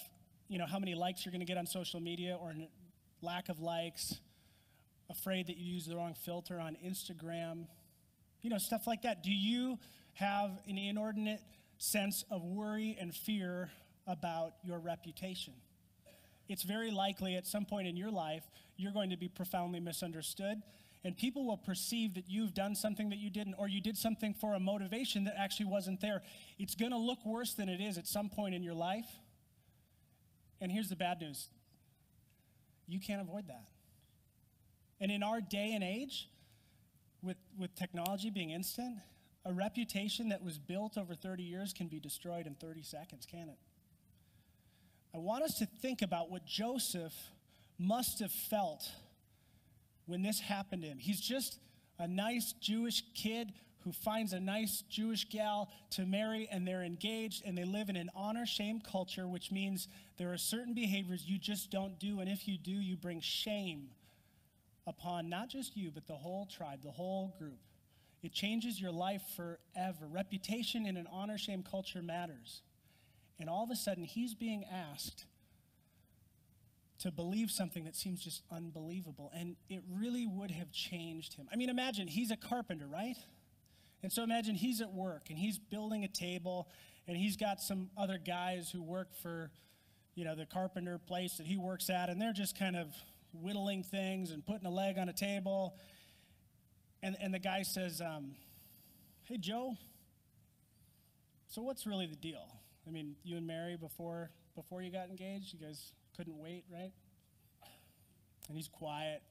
you 0.49 0.59
know 0.59 0.67
how 0.67 0.79
many 0.79 0.95
likes 0.95 1.25
you're 1.25 1.33
going 1.33 1.41
to 1.41 1.47
get 1.47 1.57
on 1.57 1.67
social 1.67 2.01
media 2.01 2.37
or 2.41 2.53
lack 3.23 3.49
of 3.49 3.61
likes, 3.61 4.15
afraid 5.11 5.47
that 5.47 5.57
you 5.57 5.75
use 5.75 5.87
the 5.87 5.97
wrong 5.97 6.15
filter 6.25 6.61
on 6.61 6.77
Instagram, 6.85 7.67
you 8.43 8.51
know, 8.51 8.59
stuff 8.59 8.87
like 8.87 9.03
that. 9.03 9.23
Do 9.23 9.33
you 9.33 9.79
have 10.15 10.51
an 10.69 10.79
inordinate 10.79 11.41
sense 11.79 12.25
of 12.31 12.43
worry 12.45 12.97
and 13.01 13.15
fear 13.15 13.71
about 14.07 14.55
your 14.63 14.79
reputation? 14.79 15.55
it's 16.49 16.63
very 16.63 16.91
likely 16.91 17.37
at 17.37 17.47
some 17.47 17.65
point 17.65 17.87
in 17.87 17.97
your 17.97 18.11
life 18.11 18.45
you're 18.77 18.93
going 18.93 19.11
to 19.11 19.17
be 19.17 19.29
profoundly 19.29 19.81
misunderstood. 19.81 20.63
And 21.05 21.17
people 21.17 21.47
will 21.47 21.59
perceive 21.59 22.15
that 22.15 22.25
you've 22.29 22.55
done 22.55 22.75
something 22.75 23.11
that 23.11 23.19
you 23.19 23.29
didn't, 23.29 23.55
or 23.59 23.69
you 23.69 23.81
did 23.81 23.97
something 23.99 24.33
for 24.33 24.55
a 24.55 24.61
motivation 24.61 25.25
that 25.25 25.35
actually 25.39 25.67
wasn't 25.67 26.01
there. 26.01 26.23
It's 26.59 26.75
going 26.75 26.93
to 26.93 26.99
look 26.99 27.25
worse 27.27 27.53
than 27.53 27.69
it 27.69 27.81
is 27.81 27.99
at 27.99 28.07
some 28.07 28.31
point 28.31 28.55
in 28.55 28.63
your 28.63 28.75
life. 28.75 29.07
And 30.61 30.73
here's 30.73 30.89
the 30.89 30.97
bad 30.97 31.21
news 31.21 31.49
you 32.87 33.01
can't 33.01 33.21
avoid 33.21 33.49
that. 33.49 33.65
And 35.01 35.11
in 35.11 35.23
our 35.23 35.41
day 35.41 35.73
and 35.75 35.85
age, 35.85 36.29
with, 37.23 37.37
with 37.59 37.75
technology 37.75 38.31
being 38.31 38.51
instant, 38.51 38.99
a 39.45 39.53
reputation 39.53 40.31
that 40.31 40.43
was 40.43 40.59
built 40.59 40.97
over 40.97 41.15
30 41.15 41.43
years 41.43 41.73
can 41.73 41.89
be 41.89 42.01
destroyed 42.01 42.47
in 42.47 42.55
30 42.55 42.83
seconds, 42.83 43.27
can 43.27 43.49
it? 43.49 43.59
I 45.15 45.19
want 45.19 45.45
us 45.45 45.59
to 45.59 45.67
think 45.67 46.03
about 46.03 46.31
what 46.31 46.45
Joseph 46.45 47.15
must 47.79 48.21
have 48.21 48.33
felt 48.33 48.91
when 50.07 50.23
this 50.23 50.41
happened 50.41 50.83
to 50.83 50.89
him. 50.89 50.99
He's 50.99 51.21
just 51.21 51.59
a 51.99 52.07
nice 52.07 52.53
Jewish 52.61 53.03
kid 53.15 53.53
who 53.85 53.93
finds 53.93 54.33
a 54.33 54.41
nice 54.41 54.83
Jewish 54.89 55.29
gal 55.29 55.71
to 55.91 56.07
marry, 56.07 56.49
and 56.51 56.67
they're 56.67 56.83
engaged, 56.83 57.43
and 57.45 57.57
they 57.57 57.65
live 57.65 57.91
in 57.91 57.97
an 57.97 58.11
honor 58.15 58.47
shame 58.47 58.81
culture, 58.81 59.29
which 59.29 59.53
means 59.53 59.89
there 60.17 60.33
are 60.33 60.39
certain 60.39 60.73
behaviors 60.73 61.27
you 61.27 61.39
just 61.39 61.71
don't 61.71 61.99
do, 61.99 62.21
and 62.21 62.31
if 62.31 62.49
you 62.49 62.57
do, 62.57 62.71
you 62.71 62.97
bring 62.97 63.21
shame 63.21 63.89
upon 64.87 65.29
not 65.29 65.51
just 65.51 65.77
you, 65.77 65.91
but 65.91 66.07
the 66.07 66.15
whole 66.15 66.47
tribe, 66.47 66.81
the 66.83 66.91
whole 66.91 67.35
group. 67.39 67.59
It 68.23 68.33
changes 68.33 68.81
your 68.81 68.91
life 68.91 69.23
forever. 69.37 70.07
Reputation 70.11 70.87
in 70.87 70.97
an 70.97 71.07
honor 71.13 71.37
shame 71.37 71.63
culture 71.63 72.01
matters. 72.01 72.63
And 73.39 73.51
all 73.51 73.65
of 73.65 73.71
a 73.71 73.77
sudden, 73.77 74.05
he's 74.05 74.35
being 74.35 74.65
asked 74.65 75.27
to 77.01 77.11
believe 77.11 77.51
something 77.51 77.85
that 77.85 77.97
seems 77.97 78.23
just 78.23 78.43
unbelievable. 78.51 79.31
And 79.35 79.57
it 79.69 79.83
really 79.91 80.27
would 80.27 80.51
have 80.51 80.71
changed 80.71 81.35
him. 81.35 81.49
I 81.53 81.57
mean, 81.57 81.69
imagine 81.69 82.07
he's 82.07 82.31
a 82.31 82.37
carpenter, 82.37 82.87
right? 82.87 83.17
And 84.03 84.13
so 84.13 84.23
imagine 84.23 84.55
he's 84.55 84.81
at 84.81 84.93
work 84.93 85.31
and 85.31 85.39
he's 85.39 85.59
building 85.59 86.05
a 86.05 86.09
table 86.09 86.69
and 87.09 87.17
he's 87.17 87.37
got 87.37 87.61
some 87.61 87.91
other 87.97 88.19
guys 88.19 88.71
who 88.71 88.83
work 88.83 89.09
for, 89.23 89.51
you 90.15 90.25
know, 90.25 90.35
the 90.35 90.47
carpenter 90.47 90.99
place 90.99 91.39
that 91.39 91.47
he 91.47 91.57
works 91.57 91.91
at 91.91 92.09
and 92.09 92.21
they're 92.21 92.33
just 92.33 92.59
kind 92.59 92.77
of 92.77 92.95
whittling 93.33 93.83
things 93.83 94.31
and 94.31 94.47
putting 94.47 94.67
a 94.67 94.71
leg 94.71 94.99
on 94.99 95.09
a 95.09 95.13
table. 95.13 95.77
And, 97.03 97.17
and 97.21 97.35
the 97.35 97.39
guy 97.39 97.63
says, 97.63 98.01
um, 98.01 98.37
Hey, 99.25 99.39
Joe, 99.39 99.77
so 101.49 101.63
what's 101.63 101.87
really 101.87 102.07
the 102.07 102.17
deal? 102.17 102.47
I 102.87 102.91
mean, 102.91 103.17
you 103.25 103.37
and 103.39 103.47
Mary 103.47 103.77
before 103.77 104.31
before 104.55 104.83
you 104.83 104.93
got 104.93 105.09
engaged, 105.09 105.53
you 105.53 105.59
guys 105.59 105.93
couldn't 106.17 106.39
wait, 106.39 106.65
right? 106.73 106.93
And 108.49 108.57
he's 108.57 108.69
quiet. 108.69 109.23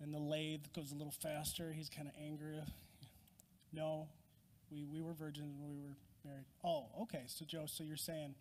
And 0.00 0.12
the 0.12 0.18
lathe 0.18 0.64
goes 0.74 0.92
a 0.92 0.94
little 0.94 1.14
faster. 1.22 1.72
He's 1.72 1.88
kind 1.88 2.08
of 2.08 2.14
angry. 2.22 2.60
No, 3.72 4.08
we, 4.70 4.84
we 4.84 5.00
were 5.00 5.14
virgins 5.14 5.54
when 5.58 5.70
we 5.70 5.80
were 5.80 5.96
married. 6.24 6.44
Oh, 6.64 6.86
okay. 7.02 7.24
So, 7.26 7.44
Joe, 7.44 7.64
so 7.66 7.84
you're 7.84 7.96
saying 7.96 8.34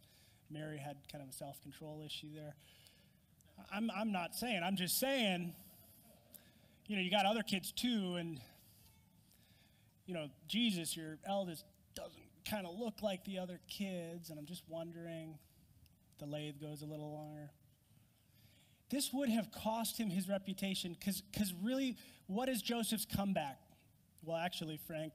Mary 0.50 0.78
had 0.78 0.98
kind 1.12 1.24
of 1.24 1.30
a 1.30 1.34
self 1.34 1.62
control 1.62 2.04
issue 2.06 2.28
there? 2.34 2.56
I'm, 3.72 3.90
I'm 3.92 4.12
not 4.12 4.36
saying, 4.36 4.62
I'm 4.64 4.76
just 4.76 5.00
saying, 5.00 5.54
you 6.88 6.96
know, 6.96 7.02
you 7.02 7.12
got 7.12 7.26
other 7.26 7.44
kids 7.44 7.72
too, 7.72 8.16
and, 8.16 8.40
you 10.06 10.14
know, 10.14 10.28
Jesus, 10.48 10.98
your 10.98 11.18
eldest, 11.26 11.64
doesn't 11.96 12.24
kind 12.50 12.66
of 12.66 12.78
look 12.78 13.02
like 13.02 13.24
the 13.26 13.38
other 13.38 13.60
kids, 13.70 14.30
and 14.30 14.40
I'm 14.40 14.46
just 14.46 14.64
wondering. 14.68 15.38
The 16.20 16.26
lathe 16.26 16.62
goes 16.62 16.82
a 16.82 16.86
little 16.86 17.12
longer. 17.12 17.52
This 18.90 19.12
would 19.12 19.30
have 19.30 19.52
cost 19.52 19.98
him 19.98 20.10
his 20.10 20.30
reputation 20.30 20.96
because 21.00 21.54
really, 21.62 21.98
what 22.28 22.50
is 22.50 22.62
Joseph's 22.62 23.06
comeback? 23.06 23.60
Well, 24.24 24.38
actually, 24.38 24.78
Frank, 24.78 25.14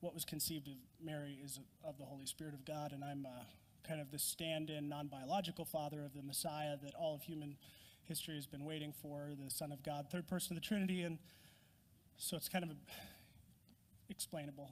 what 0.00 0.14
was 0.14 0.24
conceived 0.24 0.68
of 0.68 0.74
Mary 1.04 1.38
is 1.44 1.58
of 1.84 1.98
the 1.98 2.04
Holy 2.04 2.26
Spirit 2.26 2.54
of 2.54 2.64
God, 2.64 2.92
and 2.92 3.02
I'm 3.02 3.26
uh, 3.26 3.42
kind 3.86 4.00
of 4.00 4.10
the 4.10 4.18
stand 4.18 4.70
in, 4.70 4.88
non 4.88 5.08
biological 5.08 5.64
father 5.64 6.04
of 6.04 6.14
the 6.14 6.22
Messiah 6.22 6.76
that 6.82 6.94
all 6.94 7.14
of 7.16 7.22
human 7.22 7.56
history 8.04 8.36
has 8.36 8.46
been 8.46 8.64
waiting 8.64 8.92
for, 9.02 9.30
the 9.42 9.50
Son 9.50 9.72
of 9.72 9.82
God, 9.82 10.06
third 10.10 10.26
person 10.28 10.56
of 10.56 10.62
the 10.62 10.66
Trinity, 10.66 11.02
and 11.02 11.18
so 12.16 12.36
it's 12.36 12.48
kind 12.48 12.64
of 12.64 12.70
explainable. 14.08 14.70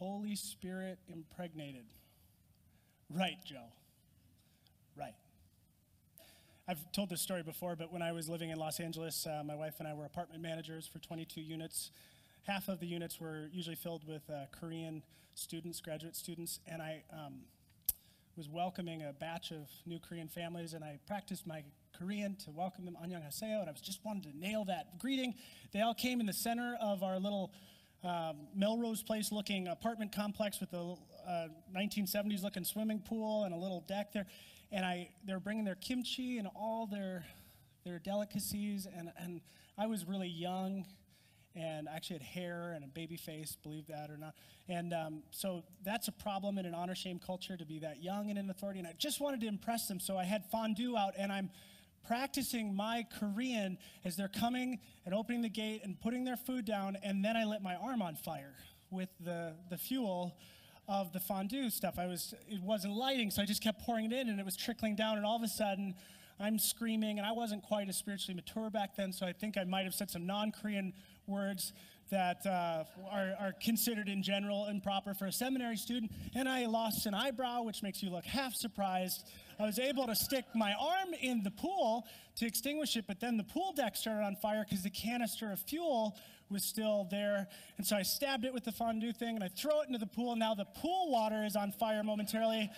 Holy 0.00 0.34
Spirit 0.34 0.98
impregnated. 1.08 1.84
Right, 3.10 3.36
Joe. 3.44 3.66
Right. 4.98 5.12
I've 6.66 6.90
told 6.92 7.10
this 7.10 7.20
story 7.20 7.42
before, 7.42 7.76
but 7.76 7.92
when 7.92 8.00
I 8.00 8.12
was 8.12 8.26
living 8.26 8.48
in 8.48 8.58
Los 8.58 8.80
Angeles, 8.80 9.26
uh, 9.26 9.42
my 9.44 9.54
wife 9.54 9.74
and 9.78 9.86
I 9.86 9.92
were 9.92 10.06
apartment 10.06 10.40
managers 10.40 10.86
for 10.86 11.00
22 11.00 11.42
units. 11.42 11.90
Half 12.44 12.68
of 12.68 12.80
the 12.80 12.86
units 12.86 13.20
were 13.20 13.50
usually 13.52 13.76
filled 13.76 14.08
with 14.08 14.22
uh, 14.30 14.46
Korean 14.58 15.02
students, 15.34 15.82
graduate 15.82 16.16
students, 16.16 16.60
and 16.66 16.80
I 16.80 17.02
um, 17.12 17.40
was 18.38 18.48
welcoming 18.48 19.02
a 19.02 19.12
batch 19.12 19.50
of 19.50 19.68
new 19.84 19.98
Korean 19.98 20.28
families, 20.28 20.72
and 20.72 20.82
I 20.82 20.98
practiced 21.06 21.46
my 21.46 21.62
Korean 21.98 22.36
to 22.44 22.50
welcome 22.50 22.86
them, 22.86 22.96
annyeonghaseyo, 23.04 23.60
and 23.60 23.68
I 23.68 23.72
was 23.72 23.82
just 23.82 24.02
wanted 24.02 24.22
to 24.32 24.38
nail 24.38 24.64
that 24.64 24.98
greeting. 24.98 25.34
They 25.72 25.82
all 25.82 25.92
came 25.92 26.20
in 26.20 26.26
the 26.26 26.32
center 26.32 26.78
of 26.80 27.02
our 27.02 27.18
little 27.18 27.52
um, 28.02 28.48
Melrose 28.54 29.02
Place 29.02 29.30
looking 29.30 29.68
apartment 29.68 30.12
complex 30.12 30.60
with 30.60 30.72
a 30.72 30.96
uh, 31.28 31.48
1970s 31.76 32.42
looking 32.42 32.64
swimming 32.64 33.00
pool 33.00 33.44
and 33.44 33.54
a 33.54 33.56
little 33.56 33.84
deck 33.86 34.12
there. 34.12 34.26
And 34.72 34.86
I, 34.86 35.10
they're 35.24 35.40
bringing 35.40 35.64
their 35.64 35.74
kimchi 35.74 36.38
and 36.38 36.48
all 36.54 36.86
their, 36.86 37.24
their 37.84 37.98
delicacies. 37.98 38.86
And, 38.96 39.12
and 39.18 39.40
I 39.76 39.86
was 39.86 40.06
really 40.06 40.28
young 40.28 40.86
and 41.54 41.88
actually 41.88 42.18
had 42.18 42.22
hair 42.22 42.72
and 42.74 42.84
a 42.84 42.88
baby 42.88 43.16
face, 43.16 43.56
believe 43.62 43.86
that 43.88 44.10
or 44.10 44.16
not. 44.16 44.34
And 44.68 44.94
um, 44.94 45.22
so 45.30 45.64
that's 45.84 46.08
a 46.08 46.12
problem 46.12 46.58
in 46.58 46.66
an 46.66 46.74
honor 46.74 46.94
shame 46.94 47.18
culture 47.18 47.56
to 47.56 47.66
be 47.66 47.80
that 47.80 48.02
young 48.02 48.30
and 48.30 48.38
in 48.38 48.48
authority. 48.48 48.78
And 48.78 48.88
I 48.88 48.94
just 48.96 49.20
wanted 49.20 49.40
to 49.40 49.48
impress 49.48 49.88
them, 49.88 49.98
so 49.98 50.16
I 50.16 50.24
had 50.24 50.46
fondue 50.46 50.96
out, 50.96 51.14
and 51.18 51.32
I'm 51.32 51.50
practicing 52.06 52.74
my 52.74 53.06
Korean 53.18 53.78
as 54.04 54.16
they're 54.16 54.28
coming 54.28 54.78
and 55.04 55.14
opening 55.14 55.42
the 55.42 55.48
gate 55.48 55.82
and 55.84 56.00
putting 56.00 56.24
their 56.24 56.36
food 56.36 56.64
down, 56.64 56.96
and 57.02 57.24
then 57.24 57.36
I 57.36 57.44
lit 57.44 57.62
my 57.62 57.76
arm 57.76 58.02
on 58.02 58.16
fire 58.16 58.54
with 58.90 59.08
the, 59.20 59.54
the 59.68 59.78
fuel 59.78 60.36
of 60.88 61.12
the 61.12 61.20
fondue 61.20 61.70
stuff. 61.70 61.98
I 61.98 62.06
was 62.06 62.34
it 62.48 62.62
wasn't 62.62 62.94
lighting, 62.94 63.30
so 63.30 63.42
I 63.42 63.46
just 63.46 63.62
kept 63.62 63.80
pouring 63.82 64.06
it 64.06 64.12
in 64.12 64.28
and 64.28 64.40
it 64.40 64.44
was 64.44 64.56
trickling 64.56 64.96
down, 64.96 65.16
and 65.16 65.24
all 65.24 65.36
of 65.36 65.42
a 65.42 65.48
sudden 65.48 65.94
I'm 66.40 66.58
screaming, 66.58 67.18
and 67.18 67.26
I 67.26 67.32
wasn't 67.32 67.62
quite 67.62 67.88
as 67.88 67.96
spiritually 67.96 68.34
mature 68.34 68.70
back 68.70 68.96
then, 68.96 69.12
so 69.12 69.26
I 69.26 69.32
think 69.32 69.58
I 69.58 69.64
might 69.64 69.84
have 69.84 69.94
said 69.94 70.10
some 70.10 70.26
non-Korean 70.26 70.94
words 71.26 71.74
that 72.10 72.44
uh, 72.44 72.84
are, 73.10 73.34
are, 73.38 73.54
considered 73.62 74.08
in 74.08 74.22
general 74.22 74.66
improper 74.66 75.14
for 75.14 75.26
a 75.26 75.32
seminary 75.32 75.76
student, 75.76 76.10
and 76.34 76.48
I 76.48 76.66
lost 76.66 77.06
an 77.06 77.14
eyebrow, 77.14 77.62
which 77.62 77.82
makes 77.82 78.02
you 78.02 78.10
look 78.10 78.24
half 78.24 78.54
surprised. 78.54 79.28
I 79.60 79.66
was 79.66 79.78
able 79.78 80.06
to 80.06 80.14
stick 80.14 80.46
my 80.54 80.72
arm 80.72 81.12
in 81.20 81.42
the 81.42 81.50
pool 81.50 82.06
to 82.36 82.46
extinguish 82.46 82.96
it, 82.96 83.04
but 83.06 83.20
then 83.20 83.36
the 83.36 83.44
pool 83.44 83.74
deck 83.74 83.94
started 83.94 84.24
on 84.24 84.36
fire 84.36 84.64
because 84.66 84.82
the 84.82 84.90
canister 84.90 85.52
of 85.52 85.58
fuel 85.60 86.16
was 86.48 86.64
still 86.64 87.06
there. 87.10 87.46
And 87.76 87.86
so 87.86 87.94
I 87.94 88.02
stabbed 88.02 88.46
it 88.46 88.54
with 88.54 88.64
the 88.64 88.72
fondue 88.72 89.12
thing 89.12 89.34
and 89.34 89.44
I 89.44 89.48
throw 89.48 89.82
it 89.82 89.88
into 89.88 89.98
the 89.98 90.06
pool. 90.06 90.34
Now 90.34 90.54
the 90.54 90.64
pool 90.64 91.10
water 91.10 91.44
is 91.44 91.56
on 91.56 91.72
fire 91.72 92.02
momentarily. 92.02 92.70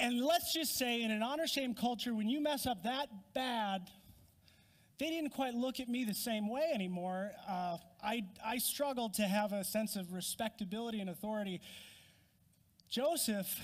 And 0.00 0.24
let's 0.24 0.54
just 0.54 0.78
say, 0.78 1.02
in 1.02 1.10
an 1.10 1.22
honor 1.22 1.46
shame 1.46 1.74
culture, 1.74 2.14
when 2.14 2.30
you 2.30 2.40
mess 2.40 2.66
up 2.66 2.84
that 2.84 3.08
bad, 3.34 3.90
they 4.98 5.10
didn't 5.10 5.30
quite 5.30 5.54
look 5.54 5.78
at 5.78 5.90
me 5.90 6.04
the 6.04 6.14
same 6.14 6.48
way 6.48 6.70
anymore. 6.72 7.32
Uh, 7.46 7.76
I, 8.02 8.24
I 8.42 8.56
struggled 8.58 9.12
to 9.14 9.24
have 9.24 9.52
a 9.52 9.62
sense 9.62 9.94
of 9.94 10.14
respectability 10.14 11.00
and 11.00 11.10
authority. 11.10 11.60
Joseph 12.88 13.60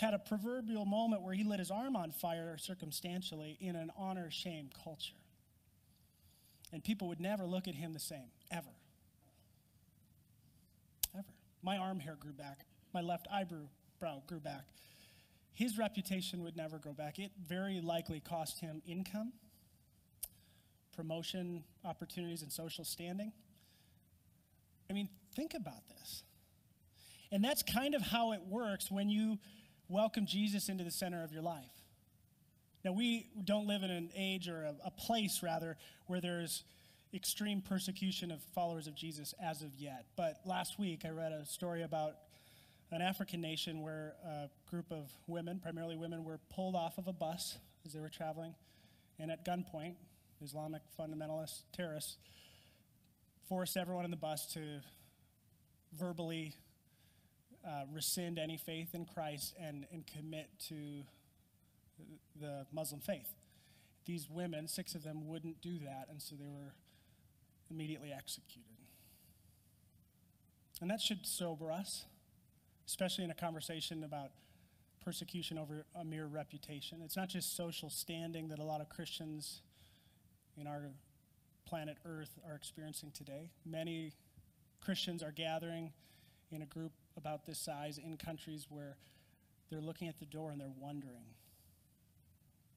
had 0.00 0.14
a 0.14 0.18
proverbial 0.18 0.84
moment 0.84 1.22
where 1.22 1.34
he 1.34 1.44
lit 1.44 1.58
his 1.58 1.70
arm 1.70 1.94
on 1.94 2.10
fire 2.10 2.56
circumstantially 2.58 3.56
in 3.60 3.76
an 3.76 3.90
honor 3.96 4.30
shame 4.30 4.70
culture. 4.84 5.14
And 6.72 6.82
people 6.82 7.08
would 7.08 7.20
never 7.20 7.46
look 7.46 7.68
at 7.68 7.74
him 7.74 7.92
the 7.92 8.00
same, 8.00 8.30
ever. 8.50 8.70
Ever. 11.14 11.24
My 11.62 11.76
arm 11.76 12.00
hair 12.00 12.16
grew 12.18 12.32
back, 12.32 12.64
my 12.94 13.00
left 13.00 13.28
eyebrow 13.32 14.22
grew 14.26 14.40
back. 14.40 14.64
His 15.52 15.76
reputation 15.76 16.42
would 16.44 16.56
never 16.56 16.78
go 16.78 16.92
back. 16.92 17.18
It 17.18 17.32
very 17.46 17.80
likely 17.80 18.20
cost 18.20 18.60
him 18.60 18.82
income 18.86 19.32
promotion 21.00 21.64
opportunities 21.84 22.42
and 22.42 22.52
social 22.52 22.84
standing. 22.84 23.32
I 24.90 24.92
mean, 24.92 25.08
think 25.34 25.54
about 25.54 25.88
this. 25.88 26.24
And 27.32 27.42
that's 27.42 27.62
kind 27.62 27.94
of 27.94 28.02
how 28.02 28.32
it 28.32 28.42
works 28.46 28.90
when 28.90 29.08
you 29.08 29.38
welcome 29.90 30.24
Jesus 30.24 30.68
into 30.68 30.84
the 30.84 30.90
center 30.90 31.24
of 31.24 31.32
your 31.32 31.42
life. 31.42 31.64
Now, 32.84 32.92
we 32.92 33.26
don't 33.44 33.66
live 33.66 33.82
in 33.82 33.90
an 33.90 34.10
age 34.16 34.48
or 34.48 34.62
a, 34.62 34.74
a 34.86 34.90
place, 34.90 35.40
rather, 35.42 35.76
where 36.06 36.20
there's 36.20 36.62
extreme 37.12 37.60
persecution 37.60 38.30
of 38.30 38.40
followers 38.54 38.86
of 38.86 38.94
Jesus 38.94 39.34
as 39.42 39.62
of 39.62 39.74
yet. 39.76 40.06
But 40.16 40.40
last 40.46 40.78
week, 40.78 41.02
I 41.04 41.10
read 41.10 41.32
a 41.32 41.44
story 41.44 41.82
about 41.82 42.14
an 42.92 43.02
African 43.02 43.40
nation 43.40 43.82
where 43.82 44.14
a 44.24 44.48
group 44.70 44.92
of 44.92 45.10
women, 45.26 45.58
primarily 45.58 45.96
women, 45.96 46.24
were 46.24 46.38
pulled 46.54 46.76
off 46.76 46.96
of 46.96 47.08
a 47.08 47.12
bus 47.12 47.58
as 47.84 47.92
they 47.92 48.00
were 48.00 48.08
traveling, 48.08 48.54
and 49.18 49.30
at 49.30 49.44
gunpoint, 49.44 49.94
Islamic 50.42 50.82
fundamentalist 50.98 51.62
terrorists, 51.72 52.16
forced 53.48 53.76
everyone 53.76 54.04
in 54.04 54.10
the 54.10 54.16
bus 54.16 54.46
to 54.54 54.80
verbally 55.98 56.54
uh, 57.66 57.84
rescind 57.92 58.38
any 58.38 58.56
faith 58.56 58.94
in 58.94 59.04
Christ 59.04 59.54
and, 59.60 59.86
and 59.92 60.06
commit 60.06 60.48
to 60.68 61.02
the 62.40 62.66
Muslim 62.72 63.00
faith. 63.00 63.34
These 64.06 64.28
women, 64.30 64.66
six 64.66 64.94
of 64.94 65.02
them, 65.02 65.28
wouldn't 65.28 65.60
do 65.60 65.78
that, 65.80 66.08
and 66.10 66.20
so 66.20 66.34
they 66.36 66.48
were 66.48 66.74
immediately 67.70 68.12
executed. 68.12 68.64
And 70.80 70.90
that 70.90 71.00
should 71.00 71.26
sober 71.26 71.70
us, 71.70 72.06
especially 72.86 73.24
in 73.24 73.30
a 73.30 73.34
conversation 73.34 74.02
about 74.02 74.30
persecution 75.04 75.58
over 75.58 75.84
a 75.94 76.04
mere 76.04 76.26
reputation. 76.26 77.00
It's 77.04 77.16
not 77.16 77.28
just 77.28 77.56
social 77.56 77.90
standing 77.90 78.48
that 78.48 78.58
a 78.58 78.64
lot 78.64 78.80
of 78.80 78.88
Christians 78.88 79.60
in 80.58 80.66
our 80.66 80.90
planet 81.66 81.98
Earth 82.04 82.38
are 82.48 82.54
experiencing 82.54 83.10
today. 83.12 83.50
Many 83.64 84.12
Christians 84.80 85.22
are 85.22 85.32
gathering 85.32 85.92
in 86.50 86.62
a 86.62 86.66
group 86.66 86.92
about 87.20 87.46
this 87.46 87.58
size 87.58 87.98
in 87.98 88.16
countries 88.16 88.66
where 88.68 88.96
they're 89.70 89.80
looking 89.80 90.08
at 90.08 90.18
the 90.18 90.26
door 90.26 90.50
and 90.50 90.60
they're 90.60 90.68
wondering 90.78 91.34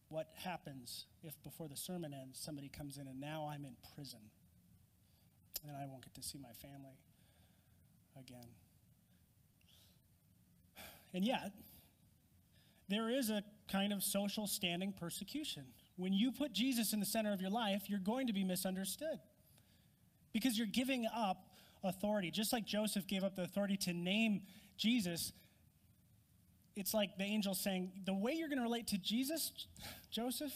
what 0.09 0.27
happens 0.35 1.05
if 1.23 1.41
before 1.43 1.67
the 1.67 1.75
sermon 1.75 2.13
ends 2.13 2.39
somebody 2.39 2.69
comes 2.69 2.97
in 2.97 3.07
and 3.07 3.19
now 3.19 3.49
I'm 3.51 3.65
in 3.65 3.75
prison 3.95 4.19
and 5.67 5.75
I 5.75 5.85
won't 5.87 6.03
get 6.03 6.13
to 6.15 6.23
see 6.23 6.37
my 6.37 6.53
family 6.61 6.97
again. 8.19 8.49
And 11.13 11.23
yet, 11.23 11.53
there 12.89 13.09
is 13.09 13.29
a 13.29 13.43
kind 13.71 13.93
of 13.93 14.03
social 14.03 14.45
standing 14.45 14.91
persecution 14.91 15.63
when 15.95 16.13
you 16.13 16.31
put 16.31 16.53
Jesus 16.53 16.93
in 16.93 16.99
the 16.99 17.05
center 17.05 17.33
of 17.33 17.41
your 17.41 17.49
life, 17.49 17.83
you're 17.87 17.99
going 17.99 18.27
to 18.27 18.33
be 18.33 18.43
misunderstood 18.43 19.19
because 20.31 20.57
you're 20.57 20.67
giving 20.67 21.05
up 21.15 21.42
authority. 21.83 22.31
Just 22.31 22.53
like 22.53 22.65
Joseph 22.65 23.07
gave 23.07 23.23
up 23.23 23.35
the 23.35 23.43
authority 23.43 23.77
to 23.77 23.93
name 23.93 24.41
Jesus, 24.77 25.31
it's 26.75 26.93
like 26.93 27.17
the 27.17 27.23
angel 27.23 27.53
saying, 27.53 27.91
The 28.05 28.13
way 28.13 28.33
you're 28.33 28.49
going 28.49 28.59
to 28.59 28.63
relate 28.63 28.87
to 28.87 28.97
Jesus, 28.97 29.51
Joseph, 30.11 30.53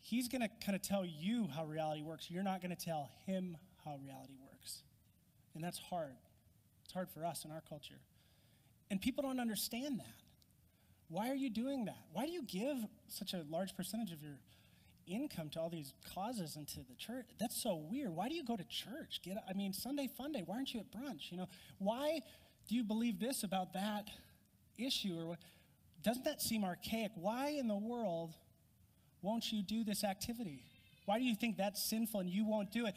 he's 0.00 0.28
going 0.28 0.42
to 0.42 0.50
kind 0.64 0.74
of 0.76 0.82
tell 0.82 1.04
you 1.04 1.48
how 1.54 1.64
reality 1.64 2.02
works. 2.02 2.30
You're 2.30 2.42
not 2.42 2.60
going 2.60 2.74
to 2.74 2.84
tell 2.84 3.10
him 3.26 3.56
how 3.84 3.98
reality 4.02 4.34
works. 4.40 4.82
And 5.54 5.62
that's 5.62 5.78
hard. 5.78 6.16
It's 6.84 6.92
hard 6.92 7.08
for 7.10 7.24
us 7.24 7.44
in 7.44 7.52
our 7.52 7.62
culture. 7.68 8.00
And 8.90 9.00
people 9.00 9.22
don't 9.22 9.40
understand 9.40 10.00
that. 10.00 10.06
Why 11.08 11.30
are 11.30 11.34
you 11.34 11.50
doing 11.50 11.84
that? 11.84 11.98
Why 12.12 12.26
do 12.26 12.32
you 12.32 12.42
give 12.42 12.76
such 13.08 13.34
a 13.34 13.44
large 13.48 13.76
percentage 13.76 14.12
of 14.12 14.22
your 14.22 14.38
income 15.06 15.50
to 15.50 15.60
all 15.60 15.70
these 15.70 15.92
causes 16.14 16.56
and 16.56 16.66
to 16.68 16.76
the 16.76 16.94
church? 16.96 17.26
That's 17.38 17.60
so 17.60 17.76
weird. 17.76 18.10
Why 18.10 18.28
do 18.28 18.34
you 18.34 18.44
go 18.44 18.56
to 18.56 18.64
church? 18.64 19.20
Get 19.22 19.36
I 19.48 19.52
mean, 19.52 19.72
Sunday 19.72 20.08
fun 20.08 20.32
day. 20.32 20.42
Why 20.44 20.56
aren't 20.56 20.74
you 20.74 20.80
at 20.80 20.90
brunch? 20.90 21.30
You 21.30 21.38
know, 21.38 21.48
why 21.78 22.20
do 22.68 22.74
you 22.74 22.84
believe 22.84 23.20
this 23.20 23.42
about 23.42 23.72
that 23.74 24.08
issue 24.78 25.18
or 25.18 25.26
what? 25.26 25.38
Doesn't 26.02 26.24
that 26.24 26.42
seem 26.42 26.64
archaic? 26.64 27.12
Why 27.14 27.50
in 27.50 27.68
the 27.68 27.76
world 27.76 28.34
won't 29.22 29.50
you 29.50 29.62
do 29.62 29.84
this 29.84 30.04
activity? 30.04 30.62
Why 31.06 31.18
do 31.18 31.24
you 31.24 31.34
think 31.34 31.56
that's 31.56 31.82
sinful 31.82 32.20
and 32.20 32.30
you 32.30 32.44
won't 32.44 32.70
do 32.70 32.86
it? 32.86 32.94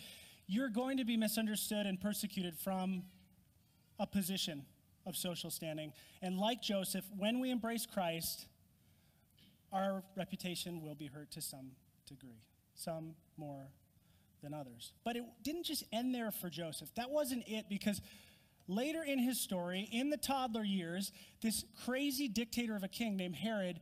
You're 0.48 0.70
going 0.70 0.98
to 0.98 1.06
be 1.06 1.18
misunderstood 1.18 1.86
and 1.86 2.00
persecuted 2.00 2.58
from 2.58 3.04
a 4.00 4.08
position 4.08 4.66
of 5.06 5.16
social 5.16 5.50
standing. 5.50 5.94
And 6.22 6.38
like 6.38 6.62
Joseph, 6.62 7.06
when 7.18 7.40
we 7.40 7.50
embrace 7.50 7.86
Christ, 7.86 8.46
our 9.72 10.04
reputation 10.16 10.82
will 10.82 10.96
be 10.96 11.08
hurt 11.08 11.32
to 11.32 11.42
some 11.42 11.72
degree, 12.08 12.42
some 12.74 13.14
more 13.38 13.68
than 14.42 14.54
others. 14.54 14.94
But 15.04 15.16
it 15.16 15.24
didn't 15.44 15.64
just 15.64 15.84
end 15.92 16.14
there 16.14 16.32
for 16.32 16.50
Joseph. 16.50 16.90
That 16.96 17.10
wasn't 17.10 17.44
it 17.48 17.66
because 17.70 18.02
later 18.68 19.04
in 19.04 19.20
his 19.20 19.40
story, 19.40 19.88
in 19.92 20.10
the 20.10 20.18
toddler 20.18 20.64
years, 20.64 21.12
this 21.42 21.64
crazy 21.86 22.28
dictator 22.28 22.76
of 22.76 22.84
a 22.84 22.88
king 22.88 23.18
named 23.18 23.36
Herod 23.36 23.80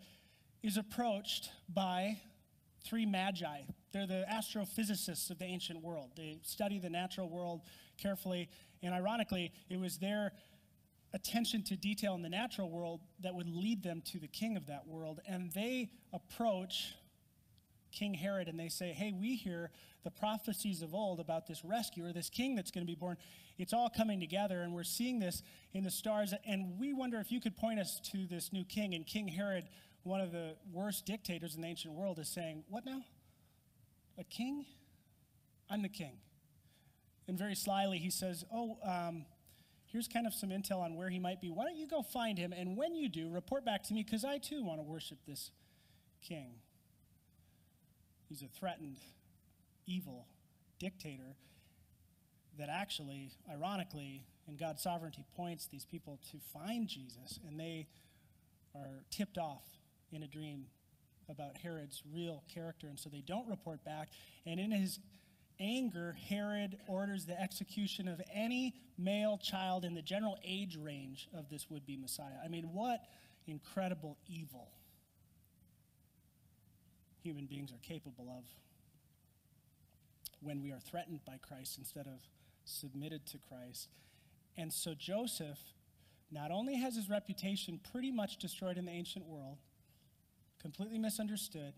is 0.64 0.78
approached 0.78 1.50
by 1.70 2.18
three 2.84 3.06
magi. 3.06 3.62
They're 3.92 4.08
the 4.08 4.26
astrophysicists 4.32 5.30
of 5.30 5.40
the 5.40 5.46
ancient 5.46 5.82
world. 5.82 6.12
They 6.16 6.40
study 6.44 6.80
the 6.80 6.90
natural 6.90 7.30
world 7.30 7.62
carefully, 7.98 8.50
and 8.84 8.94
ironically, 8.94 9.52
it 9.70 9.80
was 9.80 9.98
their 9.98 10.34
attention 11.14 11.64
to 11.64 11.78
detail 11.78 12.14
in 12.16 12.22
the 12.22 12.30
natural 12.30 12.70
world 12.70 13.00
that 13.22 13.34
would 13.34 13.48
lead 13.48 13.82
them 13.84 14.02
to 14.06 14.20
the 14.20 14.28
king 14.28 14.58
of 14.58 14.68
that 14.68 14.86
world. 14.86 15.22
And 15.28 15.52
they 15.54 15.90
approach 16.12 16.94
King 17.96 18.14
Herod 18.14 18.48
and 18.48 18.60
they 18.60 18.70
say, 18.70 18.92
Hey, 18.92 19.12
we 19.12 19.36
hear 19.36 19.72
the 20.04 20.12
prophecies 20.12 20.82
of 20.82 20.94
old 20.94 21.20
about 21.20 21.48
this 21.48 21.66
rescuer, 21.66 22.14
this 22.14 22.30
king 22.30 22.56
that's 22.56 22.70
going 22.70 22.86
to 22.86 22.92
be 22.92 22.96
born. 22.96 23.18
It's 23.58 23.74
all 23.74 23.90
coming 23.90 24.20
together, 24.20 24.62
and 24.62 24.74
we're 24.74 24.84
seeing 24.84 25.20
this 25.20 25.42
in 25.74 25.84
the 25.84 25.90
stars. 25.90 26.34
And 26.46 26.78
we 26.80 26.94
wonder 26.94 27.20
if 27.20 27.32
you 27.32 27.40
could 27.40 27.58
point 27.58 27.80
us 27.80 28.00
to 28.12 28.28
this 28.28 28.54
new 28.54 28.66
king. 28.66 28.94
And 28.94 29.08
King 29.08 29.28
Herod, 29.28 29.66
one 30.04 30.22
of 30.22 30.32
the 30.32 30.56
worst 30.72 31.06
dictators 31.06 31.56
in 31.56 31.62
the 31.62 31.68
ancient 31.68 31.94
world, 31.94 32.20
is 32.20 32.30
saying, 32.30 32.64
What 32.70 32.86
now? 32.86 33.02
A 34.18 34.24
king? 34.24 34.66
I'm 35.70 35.82
the 35.82 35.90
king. 35.90 36.18
And 37.28 37.38
very 37.38 37.56
slyly, 37.56 37.98
he 37.98 38.12
says, 38.12 38.46
Oh, 38.54 38.78
um, 38.84 39.26
here's 39.88 40.08
kind 40.08 40.28
of 40.28 40.34
some 40.34 40.50
intel 40.50 40.80
on 40.80 40.96
where 40.96 41.10
he 41.10 41.18
might 41.18 41.42
be. 41.42 41.50
Why 41.50 41.64
don't 41.64 41.78
you 41.78 41.88
go 41.88 42.04
find 42.04 42.38
him? 42.38 42.54
And 42.54 42.78
when 42.78 42.94
you 42.94 43.10
do, 43.10 43.30
report 43.30 43.66
back 43.66 43.84
to 43.84 43.94
me 43.94 44.04
because 44.04 44.24
I 44.24 44.38
too 44.38 44.64
want 44.64 44.80
to 44.80 44.84
worship 44.84 45.18
this 45.26 45.52
king. 46.22 46.56
He's 48.28 48.42
a 48.42 48.48
threatened, 48.48 48.98
evil 49.86 50.28
dictator 50.80 51.36
that 52.58 52.70
actually, 52.70 53.32
ironically, 53.52 54.24
in 54.48 54.56
God's 54.56 54.82
sovereignty, 54.82 55.26
points 55.36 55.68
these 55.68 55.86
people 55.86 56.20
to 56.32 56.38
find 56.54 56.88
Jesus, 56.88 57.40
and 57.48 57.60
they 57.60 57.88
are 58.74 59.04
tipped 59.10 59.38
off 59.38 59.64
in 60.12 60.24
a 60.24 60.28
dream 60.28 60.66
about 61.30 61.58
Herod's 61.58 62.04
real 62.14 62.44
character, 62.54 62.88
and 62.88 63.00
so 63.00 63.10
they 63.10 63.24
don't 63.26 63.48
report 63.48 63.84
back. 63.84 64.10
And 64.46 64.60
in 64.60 64.72
his 64.72 65.00
anger, 65.60 66.16
Herod 66.30 66.78
orders 66.88 67.26
the 67.26 67.40
execution 67.40 68.08
of 68.08 68.22
any 68.34 68.76
male 68.98 69.38
child 69.38 69.86
in 69.86 69.96
the 69.96 70.02
general 70.02 70.38
age 70.44 70.78
range 70.78 71.28
of 71.36 71.50
this 71.50 71.70
would 71.70 71.86
be 71.86 71.98
Messiah. 71.98 72.38
I 72.44 72.48
mean, 72.48 72.70
what 72.74 73.00
incredible 73.48 74.18
evil 74.28 74.70
human 77.26 77.48
beings 77.48 77.72
are 77.72 77.80
capable 77.82 78.30
of 78.30 78.46
when 80.42 80.62
we 80.62 80.72
are 80.72 80.80
threatened 80.80 81.22
by 81.26 81.38
Christ 81.38 81.80
instead 81.80 82.06
of 82.06 82.22
submitted 82.66 83.26
to 83.28 83.40
Christ. 83.40 83.90
And 84.58 84.72
so 84.72 84.94
Joseph 84.94 85.58
not 86.32 86.52
only 86.52 86.76
has 86.76 86.96
his 86.96 87.10
reputation 87.10 87.80
pretty 87.92 88.12
much 88.12 88.38
destroyed 88.38 88.78
in 88.78 88.86
the 88.86 88.92
ancient 88.92 89.26
world, 89.26 89.58
completely 90.62 91.00
misunderstood, 91.00 91.74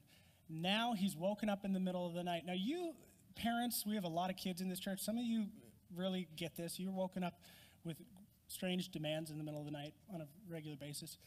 now 0.50 0.94
he's 0.94 1.16
woken 1.16 1.50
up 1.50 1.64
in 1.64 1.72
the 1.72 1.80
middle 1.80 2.06
of 2.06 2.14
the 2.14 2.24
night. 2.24 2.44
Now, 2.46 2.54
you 2.54 2.94
parents, 3.36 3.86
we 3.86 3.96
have 3.96 4.04
a 4.04 4.10
lot 4.10 4.30
of 4.30 4.36
kids 4.36 4.60
in 4.62 4.68
this 4.68 4.80
church. 4.80 5.00
Some 5.00 5.18
of 5.18 5.24
you 5.24 5.46
really 5.96 6.28
get 6.36 6.58
this. 6.58 6.78
You're 6.80 6.92
woken 6.92 7.24
up 7.24 7.40
with 7.86 7.98
strange 8.48 8.90
demands 8.90 9.32
in 9.32 9.38
the 9.38 9.44
middle 9.44 9.60
of 9.60 9.66
the 9.66 9.72
night 9.72 9.94
on 10.14 10.22
a 10.22 10.28
regular 10.50 10.76
basis. 10.76 11.18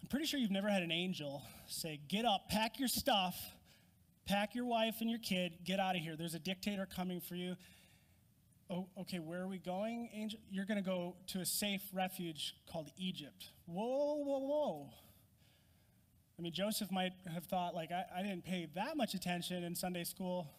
I'm 0.00 0.08
pretty 0.08 0.26
sure 0.26 0.38
you've 0.38 0.50
never 0.50 0.68
had 0.68 0.82
an 0.82 0.92
angel 0.92 1.42
say, 1.66 2.00
Get 2.08 2.24
up, 2.24 2.48
pack 2.48 2.78
your 2.78 2.88
stuff, 2.88 3.36
pack 4.26 4.54
your 4.54 4.66
wife 4.66 4.96
and 5.00 5.10
your 5.10 5.18
kid, 5.18 5.58
get 5.64 5.80
out 5.80 5.96
of 5.96 6.02
here. 6.02 6.16
There's 6.16 6.34
a 6.34 6.38
dictator 6.38 6.86
coming 6.86 7.20
for 7.20 7.34
you. 7.34 7.56
Oh, 8.68 8.88
okay, 9.00 9.20
where 9.20 9.42
are 9.42 9.48
we 9.48 9.58
going, 9.58 10.10
angel? 10.12 10.40
You're 10.50 10.64
going 10.64 10.82
to 10.82 10.88
go 10.88 11.14
to 11.28 11.40
a 11.40 11.46
safe 11.46 11.82
refuge 11.92 12.54
called 12.70 12.90
Egypt. 12.98 13.50
Whoa, 13.66 14.16
whoa, 14.16 14.38
whoa. 14.38 14.90
I 16.38 16.42
mean, 16.42 16.52
Joseph 16.52 16.90
might 16.90 17.12
have 17.32 17.44
thought, 17.44 17.74
like, 17.74 17.92
I, 17.92 18.04
I 18.18 18.22
didn't 18.22 18.44
pay 18.44 18.68
that 18.74 18.96
much 18.96 19.14
attention 19.14 19.62
in 19.62 19.74
Sunday 19.76 20.04
school, 20.04 20.50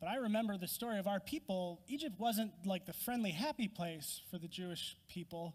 but 0.00 0.08
I 0.08 0.16
remember 0.16 0.56
the 0.56 0.66
story 0.66 0.98
of 0.98 1.06
our 1.06 1.20
people. 1.20 1.82
Egypt 1.88 2.18
wasn't 2.18 2.52
like 2.64 2.86
the 2.86 2.94
friendly, 2.94 3.30
happy 3.30 3.68
place 3.68 4.22
for 4.30 4.38
the 4.38 4.48
Jewish 4.48 4.96
people. 5.08 5.54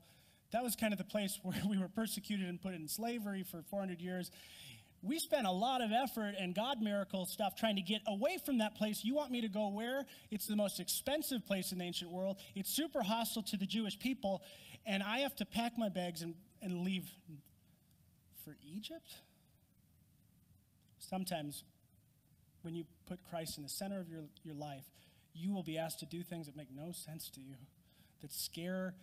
That 0.55 0.63
was 0.63 0.77
kind 0.77 0.93
of 0.93 0.97
the 0.97 1.03
place 1.03 1.37
where 1.43 1.61
we 1.67 1.77
were 1.77 1.89
persecuted 1.89 2.47
and 2.47 2.61
put 2.61 2.73
in 2.73 2.87
slavery 2.87 3.43
for 3.43 3.61
400 3.69 3.99
years 3.99 4.31
we 5.01 5.19
spent 5.19 5.45
a 5.45 5.51
lot 5.51 5.81
of 5.81 5.91
effort 5.91 6.33
and 6.39 6.55
God 6.55 6.81
miracle 6.81 7.27
stuff 7.27 7.55
trying 7.55 7.75
to 7.75 7.83
get 7.83 8.01
away 8.07 8.39
from 8.43 8.57
that 8.57 8.73
place. 8.73 9.03
You 9.03 9.13
want 9.13 9.29
me 9.29 9.41
to 9.41 9.47
go 9.47 9.67
where? 9.67 10.03
It's 10.31 10.47
the 10.47 10.55
most 10.55 10.79
expensive 10.79 11.45
place 11.45 11.71
in 11.71 11.77
the 11.77 11.83
ancient 11.83 12.09
world. 12.09 12.37
It's 12.55 12.71
super 12.71 13.03
hostile 13.03 13.43
to 13.43 13.57
the 13.57 13.67
Jewish 13.67 13.99
people. 13.99 14.41
And 14.83 15.03
I 15.03 15.19
have 15.19 15.35
to 15.35 15.45
pack 15.45 15.77
my 15.77 15.89
bags 15.89 16.23
and, 16.23 16.33
and 16.59 16.81
leave 16.81 17.11
for 18.45 18.55
Egypt? 18.63 19.15
Sometimes 20.99 21.63
when 22.61 22.75
you 22.75 22.85
put 23.07 23.19
Christ 23.29 23.57
in 23.57 23.63
the 23.63 23.69
center 23.69 23.99
of 23.99 24.09
your, 24.09 24.21
your 24.43 24.55
life, 24.55 24.85
you 25.33 25.51
will 25.51 25.63
be 25.63 25.77
asked 25.77 25.99
to 25.99 26.05
do 26.05 26.23
things 26.23 26.45
that 26.45 26.55
make 26.55 26.71
no 26.73 26.91
sense 26.91 27.29
to 27.31 27.41
you, 27.41 27.55
that 28.21 28.31
scare 28.31 28.93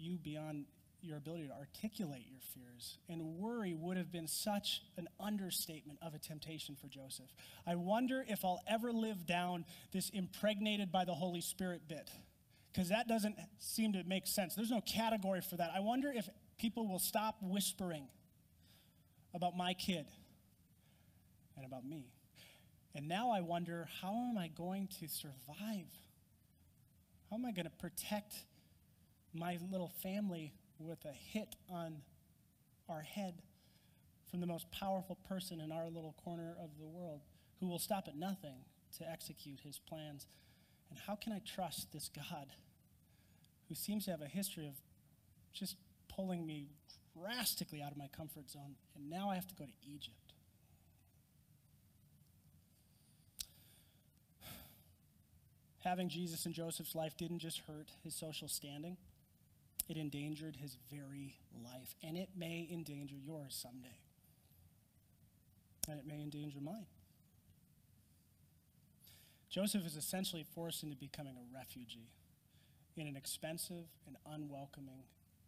you 0.00 0.18
beyond 0.18 0.64
your 1.02 1.16
ability 1.16 1.46
to 1.46 1.54
articulate 1.54 2.26
your 2.28 2.40
fears. 2.54 2.98
And 3.08 3.38
worry 3.38 3.74
would 3.74 3.96
have 3.96 4.12
been 4.12 4.26
such 4.26 4.82
an 4.96 5.08
understatement 5.18 5.98
of 6.02 6.14
a 6.14 6.18
temptation 6.18 6.76
for 6.76 6.88
Joseph. 6.88 7.32
I 7.66 7.74
wonder 7.76 8.24
if 8.28 8.44
I'll 8.44 8.60
ever 8.66 8.92
live 8.92 9.26
down 9.26 9.64
this 9.92 10.10
impregnated 10.10 10.92
by 10.92 11.04
the 11.04 11.14
Holy 11.14 11.40
Spirit 11.40 11.82
bit, 11.88 12.10
because 12.72 12.90
that 12.90 13.08
doesn't 13.08 13.36
seem 13.58 13.94
to 13.94 14.04
make 14.04 14.26
sense. 14.26 14.54
There's 14.54 14.70
no 14.70 14.82
category 14.82 15.40
for 15.40 15.56
that. 15.56 15.70
I 15.74 15.80
wonder 15.80 16.12
if 16.14 16.28
people 16.58 16.86
will 16.86 16.98
stop 16.98 17.36
whispering 17.40 18.06
about 19.34 19.56
my 19.56 19.72
kid 19.72 20.06
and 21.56 21.64
about 21.64 21.86
me. 21.86 22.12
And 22.94 23.08
now 23.08 23.30
I 23.30 23.40
wonder 23.40 23.88
how 24.02 24.12
am 24.12 24.36
I 24.36 24.48
going 24.48 24.88
to 25.00 25.08
survive? 25.08 25.86
How 27.30 27.36
am 27.36 27.46
I 27.46 27.52
going 27.52 27.66
to 27.66 27.70
protect 27.70 28.34
my 29.32 29.58
little 29.70 29.92
family 30.02 30.52
with 30.78 31.04
a 31.04 31.12
hit 31.12 31.56
on 31.68 31.96
our 32.88 33.02
head 33.02 33.42
from 34.30 34.40
the 34.40 34.46
most 34.46 34.70
powerful 34.70 35.16
person 35.28 35.60
in 35.60 35.70
our 35.72 35.86
little 35.86 36.14
corner 36.24 36.54
of 36.62 36.70
the 36.78 36.86
world 36.86 37.20
who 37.58 37.66
will 37.66 37.78
stop 37.78 38.08
at 38.08 38.16
nothing 38.16 38.64
to 38.98 39.08
execute 39.08 39.60
his 39.60 39.78
plans. 39.78 40.26
And 40.88 40.98
how 41.06 41.14
can 41.14 41.32
I 41.32 41.40
trust 41.40 41.92
this 41.92 42.08
God 42.08 42.46
who 43.68 43.74
seems 43.74 44.06
to 44.06 44.10
have 44.10 44.22
a 44.22 44.26
history 44.26 44.66
of 44.66 44.74
just 45.52 45.76
pulling 46.08 46.46
me 46.46 46.70
drastically 47.16 47.82
out 47.82 47.92
of 47.92 47.98
my 47.98 48.08
comfort 48.08 48.50
zone? 48.50 48.74
And 48.96 49.08
now 49.10 49.30
I 49.30 49.34
have 49.34 49.46
to 49.48 49.54
go 49.54 49.64
to 49.64 49.72
Egypt. 49.82 50.32
Having 55.84 56.08
Jesus 56.08 56.46
in 56.46 56.52
Joseph's 56.52 56.94
life 56.94 57.16
didn't 57.16 57.38
just 57.40 57.60
hurt 57.68 57.90
his 58.02 58.14
social 58.14 58.48
standing 58.48 58.96
it 59.90 59.96
endangered 59.96 60.56
his 60.56 60.76
very 60.90 61.34
life, 61.52 61.96
and 62.02 62.16
it 62.16 62.30
may 62.36 62.68
endanger 62.72 63.16
yours 63.16 63.58
someday. 63.60 63.98
And 65.88 65.98
it 65.98 66.06
may 66.06 66.22
endanger 66.22 66.60
mine. 66.60 66.86
Joseph 69.48 69.84
is 69.84 69.96
essentially 69.96 70.46
forced 70.54 70.84
into 70.84 70.94
becoming 70.94 71.34
a 71.36 71.56
refugee 71.56 72.12
in 72.96 73.08
an 73.08 73.16
expensive 73.16 73.86
and 74.06 74.16
unwelcoming 74.32 75.02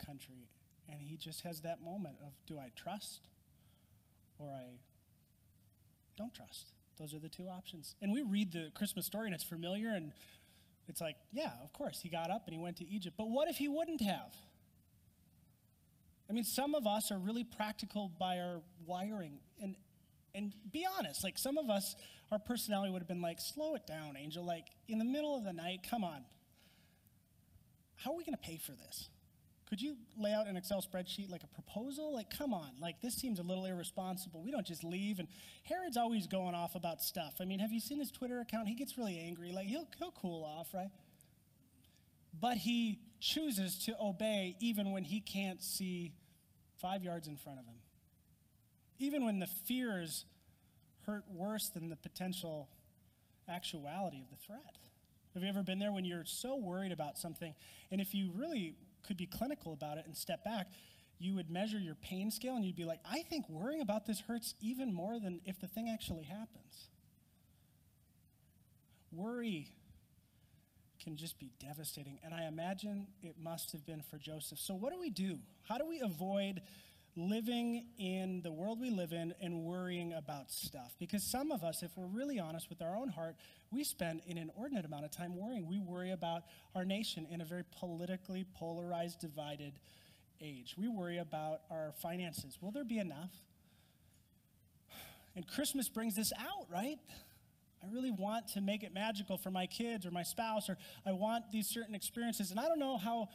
country. 0.04 0.48
And 0.88 1.00
he 1.00 1.16
just 1.16 1.42
has 1.42 1.60
that 1.60 1.80
moment 1.80 2.16
of 2.20 2.32
do 2.46 2.58
I 2.58 2.72
trust 2.74 3.28
or 4.40 4.48
I 4.48 4.80
don't 6.18 6.34
trust? 6.34 6.72
Those 6.98 7.14
are 7.14 7.20
the 7.20 7.28
two 7.28 7.46
options. 7.46 7.94
And 8.02 8.12
we 8.12 8.22
read 8.22 8.52
the 8.52 8.72
Christmas 8.74 9.06
story 9.06 9.26
and 9.26 9.34
it's 9.34 9.44
familiar 9.44 9.90
and 9.90 10.12
it's 10.88 11.00
like, 11.00 11.16
yeah, 11.32 11.52
of 11.62 11.72
course, 11.72 12.00
he 12.02 12.08
got 12.08 12.30
up 12.30 12.42
and 12.46 12.54
he 12.54 12.60
went 12.60 12.76
to 12.78 12.88
Egypt. 12.88 13.16
But 13.16 13.30
what 13.30 13.48
if 13.48 13.56
he 13.56 13.68
wouldn't 13.68 14.00
have? 14.02 14.34
I 16.28 16.32
mean, 16.32 16.44
some 16.44 16.74
of 16.74 16.86
us 16.86 17.10
are 17.10 17.18
really 17.18 17.44
practical 17.44 18.10
by 18.18 18.38
our 18.38 18.62
wiring. 18.86 19.38
And, 19.60 19.76
and 20.34 20.52
be 20.72 20.86
honest, 20.98 21.22
like 21.22 21.38
some 21.38 21.58
of 21.58 21.70
us, 21.70 21.94
our 22.30 22.38
personality 22.38 22.90
would 22.90 23.02
have 23.02 23.08
been 23.08 23.22
like, 23.22 23.40
slow 23.40 23.74
it 23.74 23.86
down, 23.86 24.16
Angel. 24.16 24.44
Like 24.44 24.66
in 24.88 24.98
the 24.98 25.04
middle 25.04 25.36
of 25.36 25.44
the 25.44 25.52
night, 25.52 25.80
come 25.88 26.04
on. 26.04 26.24
How 27.96 28.12
are 28.12 28.16
we 28.16 28.24
going 28.24 28.36
to 28.36 28.42
pay 28.42 28.56
for 28.56 28.72
this? 28.72 29.08
Could 29.72 29.80
you 29.80 29.96
lay 30.18 30.34
out 30.34 30.48
an 30.48 30.58
Excel 30.58 30.82
spreadsheet 30.82 31.30
like 31.30 31.44
a 31.44 31.46
proposal? 31.46 32.12
Like, 32.12 32.28
come 32.28 32.52
on. 32.52 32.72
Like, 32.78 33.00
this 33.00 33.14
seems 33.14 33.38
a 33.38 33.42
little 33.42 33.64
irresponsible. 33.64 34.42
We 34.44 34.50
don't 34.50 34.66
just 34.66 34.84
leave. 34.84 35.18
And 35.18 35.28
Herod's 35.62 35.96
always 35.96 36.26
going 36.26 36.54
off 36.54 36.74
about 36.74 37.00
stuff. 37.00 37.36
I 37.40 37.46
mean, 37.46 37.58
have 37.58 37.72
you 37.72 37.80
seen 37.80 37.98
his 37.98 38.10
Twitter 38.10 38.38
account? 38.40 38.68
He 38.68 38.74
gets 38.74 38.98
really 38.98 39.18
angry. 39.18 39.50
Like, 39.50 39.68
he'll, 39.68 39.88
he'll 39.98 40.12
cool 40.12 40.44
off, 40.44 40.74
right? 40.74 40.90
But 42.38 42.58
he 42.58 42.98
chooses 43.18 43.82
to 43.86 43.96
obey 43.98 44.56
even 44.60 44.92
when 44.92 45.04
he 45.04 45.20
can't 45.20 45.62
see 45.62 46.12
five 46.76 47.02
yards 47.02 47.26
in 47.26 47.38
front 47.38 47.58
of 47.58 47.64
him. 47.64 47.76
Even 48.98 49.24
when 49.24 49.38
the 49.38 49.48
fears 49.66 50.26
hurt 51.06 51.24
worse 51.32 51.70
than 51.70 51.88
the 51.88 51.96
potential 51.96 52.68
actuality 53.48 54.20
of 54.20 54.28
the 54.28 54.36
threat. 54.36 54.76
Have 55.32 55.42
you 55.42 55.48
ever 55.48 55.62
been 55.62 55.78
there 55.78 55.92
when 55.92 56.04
you're 56.04 56.26
so 56.26 56.56
worried 56.56 56.92
about 56.92 57.16
something, 57.16 57.54
and 57.90 58.02
if 58.02 58.14
you 58.14 58.32
really 58.36 58.76
could 59.06 59.16
be 59.16 59.26
clinical 59.26 59.72
about 59.72 59.98
it 59.98 60.06
and 60.06 60.16
step 60.16 60.44
back, 60.44 60.68
you 61.18 61.34
would 61.34 61.50
measure 61.50 61.78
your 61.78 61.94
pain 61.94 62.30
scale 62.30 62.56
and 62.56 62.64
you'd 62.64 62.76
be 62.76 62.84
like, 62.84 63.00
I 63.08 63.22
think 63.22 63.48
worrying 63.48 63.80
about 63.80 64.06
this 64.06 64.20
hurts 64.20 64.54
even 64.60 64.92
more 64.92 65.20
than 65.20 65.40
if 65.44 65.60
the 65.60 65.68
thing 65.68 65.88
actually 65.88 66.24
happens. 66.24 66.88
Worry 69.12 69.68
can 71.02 71.16
just 71.16 71.38
be 71.38 71.50
devastating. 71.58 72.18
And 72.24 72.32
I 72.32 72.46
imagine 72.46 73.08
it 73.22 73.36
must 73.40 73.72
have 73.72 73.84
been 73.84 74.02
for 74.02 74.18
Joseph. 74.18 74.58
So, 74.58 74.74
what 74.74 74.92
do 74.92 75.00
we 75.00 75.10
do? 75.10 75.38
How 75.68 75.78
do 75.78 75.86
we 75.86 76.00
avoid 76.00 76.62
living 77.16 77.86
in 77.98 78.40
the 78.42 78.50
world 78.50 78.80
we 78.80 78.90
live 78.90 79.12
in 79.12 79.34
and 79.40 79.62
worrying 79.64 80.12
about 80.12 80.50
stuff? 80.50 80.94
Because 80.98 81.22
some 81.22 81.50
of 81.50 81.62
us, 81.62 81.82
if 81.82 81.90
we're 81.96 82.06
really 82.06 82.38
honest 82.38 82.68
with 82.68 82.80
our 82.80 82.96
own 82.96 83.08
heart, 83.08 83.36
we 83.70 83.84
spend 83.84 84.22
an 84.28 84.38
inordinate 84.38 84.84
amount 84.84 85.04
of 85.04 85.10
time 85.10 85.36
worrying. 85.36 85.66
We 85.66 85.78
worry 85.78 86.10
about 86.10 86.42
our 86.74 86.84
nation 86.84 87.26
in 87.30 87.40
a 87.40 87.44
very 87.44 87.64
politically 87.78 88.44
polarized, 88.54 89.20
divided 89.20 89.72
age. 90.40 90.74
We 90.76 90.88
worry 90.88 91.18
about 91.18 91.60
our 91.70 91.92
finances. 92.02 92.58
Will 92.60 92.70
there 92.70 92.84
be 92.84 92.98
enough? 92.98 93.30
And 95.34 95.48
Christmas 95.48 95.88
brings 95.88 96.14
this 96.14 96.30
out, 96.38 96.66
right? 96.70 96.98
I 97.82 97.86
really 97.90 98.10
want 98.10 98.48
to 98.48 98.60
make 98.60 98.82
it 98.82 98.94
magical 98.94 99.36
for 99.36 99.50
my 99.50 99.66
kids 99.66 100.06
or 100.06 100.10
my 100.10 100.22
spouse, 100.22 100.68
or 100.68 100.76
I 101.06 101.12
want 101.12 101.50
these 101.50 101.68
certain 101.68 101.94
experiences, 101.94 102.50
and 102.50 102.60
I 102.60 102.68
don't 102.68 102.78
know 102.78 102.96
how 102.96 103.28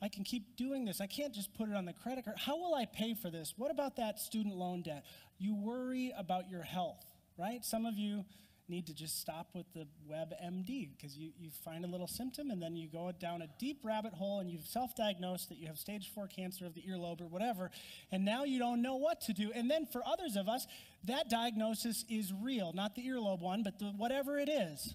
I 0.00 0.08
can 0.08 0.24
keep 0.24 0.56
doing 0.56 0.84
this. 0.84 1.00
I 1.00 1.06
can't 1.06 1.34
just 1.34 1.52
put 1.54 1.68
it 1.68 1.74
on 1.74 1.84
the 1.84 1.92
credit 1.92 2.24
card. 2.24 2.38
How 2.38 2.56
will 2.56 2.74
I 2.74 2.84
pay 2.84 3.14
for 3.14 3.30
this? 3.30 3.54
What 3.56 3.70
about 3.70 3.96
that 3.96 4.20
student 4.20 4.54
loan 4.54 4.82
debt? 4.82 5.04
You 5.38 5.54
worry 5.54 6.12
about 6.16 6.48
your 6.48 6.62
health, 6.62 7.04
right? 7.36 7.64
Some 7.64 7.84
of 7.84 7.94
you 7.98 8.24
need 8.68 8.86
to 8.86 8.94
just 8.94 9.18
stop 9.20 9.48
with 9.54 9.66
the 9.72 9.86
WebMD 10.10 10.90
because 10.96 11.16
you, 11.16 11.30
you 11.38 11.50
find 11.64 11.84
a 11.84 11.88
little 11.88 12.06
symptom 12.06 12.50
and 12.50 12.62
then 12.62 12.76
you 12.76 12.86
go 12.86 13.10
down 13.18 13.42
a 13.42 13.48
deep 13.58 13.80
rabbit 13.82 14.12
hole 14.12 14.40
and 14.40 14.50
you've 14.50 14.66
self 14.66 14.94
diagnosed 14.94 15.48
that 15.48 15.58
you 15.58 15.66
have 15.66 15.78
stage 15.78 16.10
four 16.14 16.26
cancer 16.26 16.66
of 16.66 16.74
the 16.74 16.82
earlobe 16.82 17.20
or 17.20 17.26
whatever, 17.26 17.70
and 18.12 18.24
now 18.24 18.44
you 18.44 18.58
don't 18.58 18.82
know 18.82 18.96
what 18.96 19.20
to 19.22 19.32
do. 19.32 19.50
And 19.54 19.70
then 19.70 19.86
for 19.86 20.02
others 20.06 20.36
of 20.36 20.48
us, 20.48 20.66
that 21.04 21.30
diagnosis 21.30 22.04
is 22.08 22.32
real, 22.32 22.72
not 22.72 22.94
the 22.94 23.06
earlobe 23.06 23.40
one, 23.40 23.62
but 23.62 23.78
the, 23.78 23.86
whatever 23.86 24.38
it 24.38 24.48
is. 24.48 24.94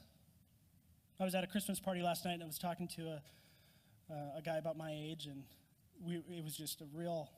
I 1.20 1.26
was 1.26 1.36
at 1.36 1.44
a 1.44 1.48
Christmas 1.48 1.80
party 1.80 2.02
last 2.02 2.26
night 2.26 2.34
and 2.34 2.44
I 2.44 2.48
was 2.48 2.60
talking 2.60 2.88
to 2.96 3.04
a, 3.04 3.22
uh, 4.10 4.38
a 4.38 4.42
guy 4.42 4.58
about 4.58 4.78
my 4.78 4.92
age, 4.92 5.28
and 5.28 5.44
we, 6.06 6.16
it 6.36 6.44
was 6.44 6.56
just 6.56 6.82
a 6.82 6.86
real 6.94 7.30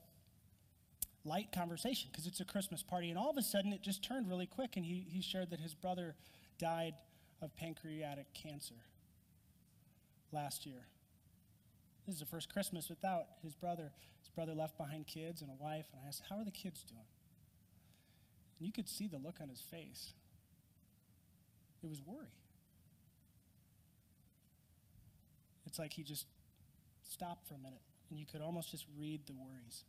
light 1.24 1.52
conversation 1.52 2.08
because 2.10 2.26
it's 2.26 2.40
a 2.40 2.44
Christmas 2.44 2.82
party. 2.82 3.10
And 3.10 3.18
all 3.18 3.30
of 3.30 3.36
a 3.36 3.42
sudden, 3.42 3.72
it 3.72 3.82
just 3.82 4.04
turned 4.04 4.28
really 4.28 4.46
quick, 4.46 4.76
and 4.76 4.84
he, 4.84 5.06
he 5.08 5.20
shared 5.20 5.50
that 5.50 5.60
his 5.60 5.74
brother 5.74 6.14
died 6.58 6.94
of 7.42 7.54
pancreatic 7.56 8.32
cancer 8.34 8.74
last 10.32 10.66
year. 10.66 10.86
This 12.06 12.14
is 12.14 12.20
the 12.20 12.26
first 12.26 12.52
Christmas 12.52 12.88
without 12.88 13.26
his 13.42 13.54
brother. 13.54 13.92
His 14.20 14.28
brother 14.30 14.54
left 14.54 14.78
behind 14.78 15.06
kids 15.06 15.42
and 15.42 15.50
a 15.50 15.62
wife, 15.62 15.86
and 15.92 16.00
I 16.04 16.08
asked, 16.08 16.22
How 16.28 16.38
are 16.38 16.44
the 16.44 16.50
kids 16.50 16.82
doing? 16.82 17.06
And 18.58 18.66
you 18.66 18.72
could 18.72 18.88
see 18.88 19.06
the 19.06 19.18
look 19.18 19.36
on 19.40 19.48
his 19.48 19.60
face. 19.60 20.12
It 21.82 21.88
was 21.88 22.00
worry. 22.06 22.32
It's 25.66 25.78
like 25.78 25.92
he 25.92 26.02
just 26.02 26.26
stopped 27.08 27.46
for 27.46 27.54
a 27.54 27.58
minute, 27.58 27.82
and 28.10 28.18
you 28.18 28.26
could 28.26 28.40
almost 28.40 28.70
just 28.70 28.86
read 28.98 29.26
the 29.26 29.32
worries. 29.32 29.84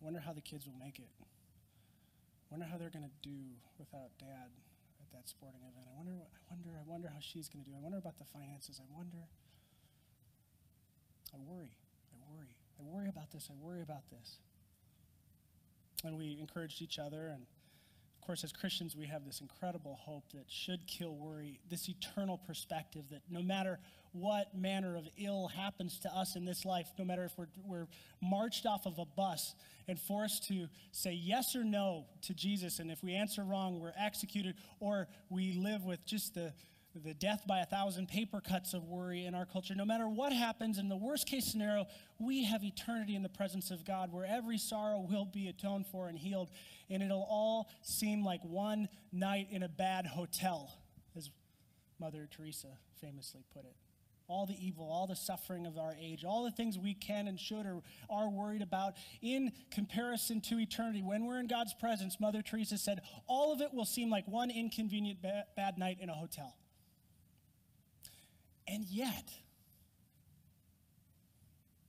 Wonder 0.00 0.20
how 0.20 0.32
the 0.32 0.40
kids 0.40 0.66
will 0.66 0.78
make 0.78 0.98
it. 0.98 1.10
Wonder 2.50 2.66
how 2.66 2.78
they're 2.78 2.90
going 2.90 3.04
to 3.04 3.16
do 3.22 3.58
without 3.78 4.10
dad 4.18 4.48
at 5.00 5.10
that 5.12 5.28
sporting 5.28 5.60
event. 5.60 5.86
I 5.86 5.96
wonder, 5.96 6.12
I 6.16 6.42
wonder, 6.50 6.70
I 6.78 6.84
wonder 6.86 7.08
how 7.08 7.20
she's 7.20 7.48
going 7.48 7.64
to 7.64 7.70
do. 7.70 7.76
I 7.76 7.80
wonder 7.80 7.98
about 7.98 8.18
the 8.18 8.24
finances. 8.24 8.80
I 8.80 8.86
wonder. 8.96 9.28
I 11.34 11.38
worry. 11.44 11.76
I 12.14 12.16
worry. 12.32 12.56
I 12.80 12.82
worry 12.86 13.08
about 13.08 13.30
this. 13.32 13.50
I 13.50 13.54
worry 13.60 13.82
about 13.82 14.08
this. 14.10 14.38
And 16.04 16.16
we 16.16 16.38
encouraged 16.40 16.80
each 16.80 16.98
other. 16.98 17.28
And 17.28 17.44
course, 18.28 18.44
as 18.44 18.52
Christians, 18.52 18.94
we 18.94 19.06
have 19.06 19.24
this 19.24 19.40
incredible 19.40 19.98
hope 20.02 20.22
that 20.34 20.44
should 20.48 20.86
kill 20.86 21.16
worry, 21.16 21.60
this 21.70 21.88
eternal 21.88 22.36
perspective 22.36 23.04
that 23.10 23.22
no 23.30 23.40
matter 23.42 23.78
what 24.12 24.54
manner 24.54 24.98
of 24.98 25.08
ill 25.16 25.48
happens 25.48 25.98
to 26.00 26.14
us 26.14 26.36
in 26.36 26.44
this 26.44 26.66
life, 26.66 26.88
no 26.98 27.06
matter 27.06 27.24
if 27.24 27.32
we're, 27.38 27.46
we're 27.64 27.86
marched 28.20 28.66
off 28.66 28.84
of 28.84 28.98
a 28.98 29.06
bus 29.06 29.54
and 29.88 29.98
forced 29.98 30.46
to 30.48 30.68
say 30.92 31.12
yes 31.12 31.56
or 31.56 31.64
no 31.64 32.04
to 32.20 32.34
Jesus, 32.34 32.80
and 32.80 32.90
if 32.90 33.02
we 33.02 33.14
answer 33.14 33.42
wrong, 33.42 33.80
we're 33.80 33.94
executed, 33.98 34.56
or 34.78 35.08
we 35.30 35.54
live 35.54 35.86
with 35.86 36.04
just 36.04 36.34
the, 36.34 36.52
the 36.94 37.14
death 37.14 37.42
by 37.46 37.60
a 37.60 37.66
thousand 37.66 38.08
paper 38.08 38.40
cuts 38.40 38.74
of 38.74 38.84
worry 38.84 39.24
in 39.24 39.34
our 39.34 39.46
culture. 39.46 39.74
No 39.74 39.84
matter 39.84 40.08
what 40.08 40.32
happens, 40.32 40.78
in 40.78 40.88
the 40.88 40.96
worst 40.96 41.26
case 41.26 41.44
scenario, 41.44 41.86
we 42.18 42.44
have 42.44 42.64
eternity 42.64 43.14
in 43.14 43.22
the 43.22 43.28
presence 43.28 43.70
of 43.70 43.84
God 43.84 44.12
where 44.12 44.24
every 44.24 44.58
sorrow 44.58 45.06
will 45.08 45.24
be 45.26 45.48
atoned 45.48 45.86
for 45.86 46.08
and 46.08 46.18
healed, 46.18 46.48
and 46.90 47.02
it'll 47.02 47.26
all 47.28 47.68
seem 47.82 48.24
like 48.24 48.40
one 48.42 48.88
night 49.12 49.48
in 49.50 49.62
a 49.62 49.68
bad 49.68 50.06
hotel, 50.06 50.72
as 51.16 51.30
Mother 52.00 52.28
Teresa 52.30 52.68
famously 53.00 53.44
put 53.52 53.64
it 53.64 53.76
all 54.28 54.44
the 54.44 54.56
evil, 54.62 54.88
all 54.90 55.06
the 55.06 55.16
suffering 55.16 55.66
of 55.66 55.78
our 55.78 55.96
age, 55.98 56.22
all 56.22 56.44
the 56.44 56.50
things 56.50 56.78
we 56.78 56.92
can 56.92 57.28
and 57.28 57.40
should 57.40 57.64
or 57.64 57.82
are 58.10 58.28
worried 58.28 58.60
about 58.60 58.92
in 59.22 59.50
comparison 59.70 60.40
to 60.42 60.60
eternity. 60.60 61.02
When 61.02 61.24
we're 61.24 61.40
in 61.40 61.46
God's 61.46 61.72
presence, 61.72 62.20
Mother 62.20 62.42
Teresa 62.42 62.76
said, 62.76 63.00
all 63.26 63.52
of 63.54 63.62
it 63.62 63.72
will 63.72 63.86
seem 63.86 64.10
like 64.10 64.28
one 64.28 64.50
inconvenient 64.50 65.22
ba- 65.22 65.44
bad 65.56 65.78
night 65.78 65.96
in 66.00 66.10
a 66.10 66.14
hotel. 66.14 66.54
And 68.70 68.84
yet, 68.84 69.32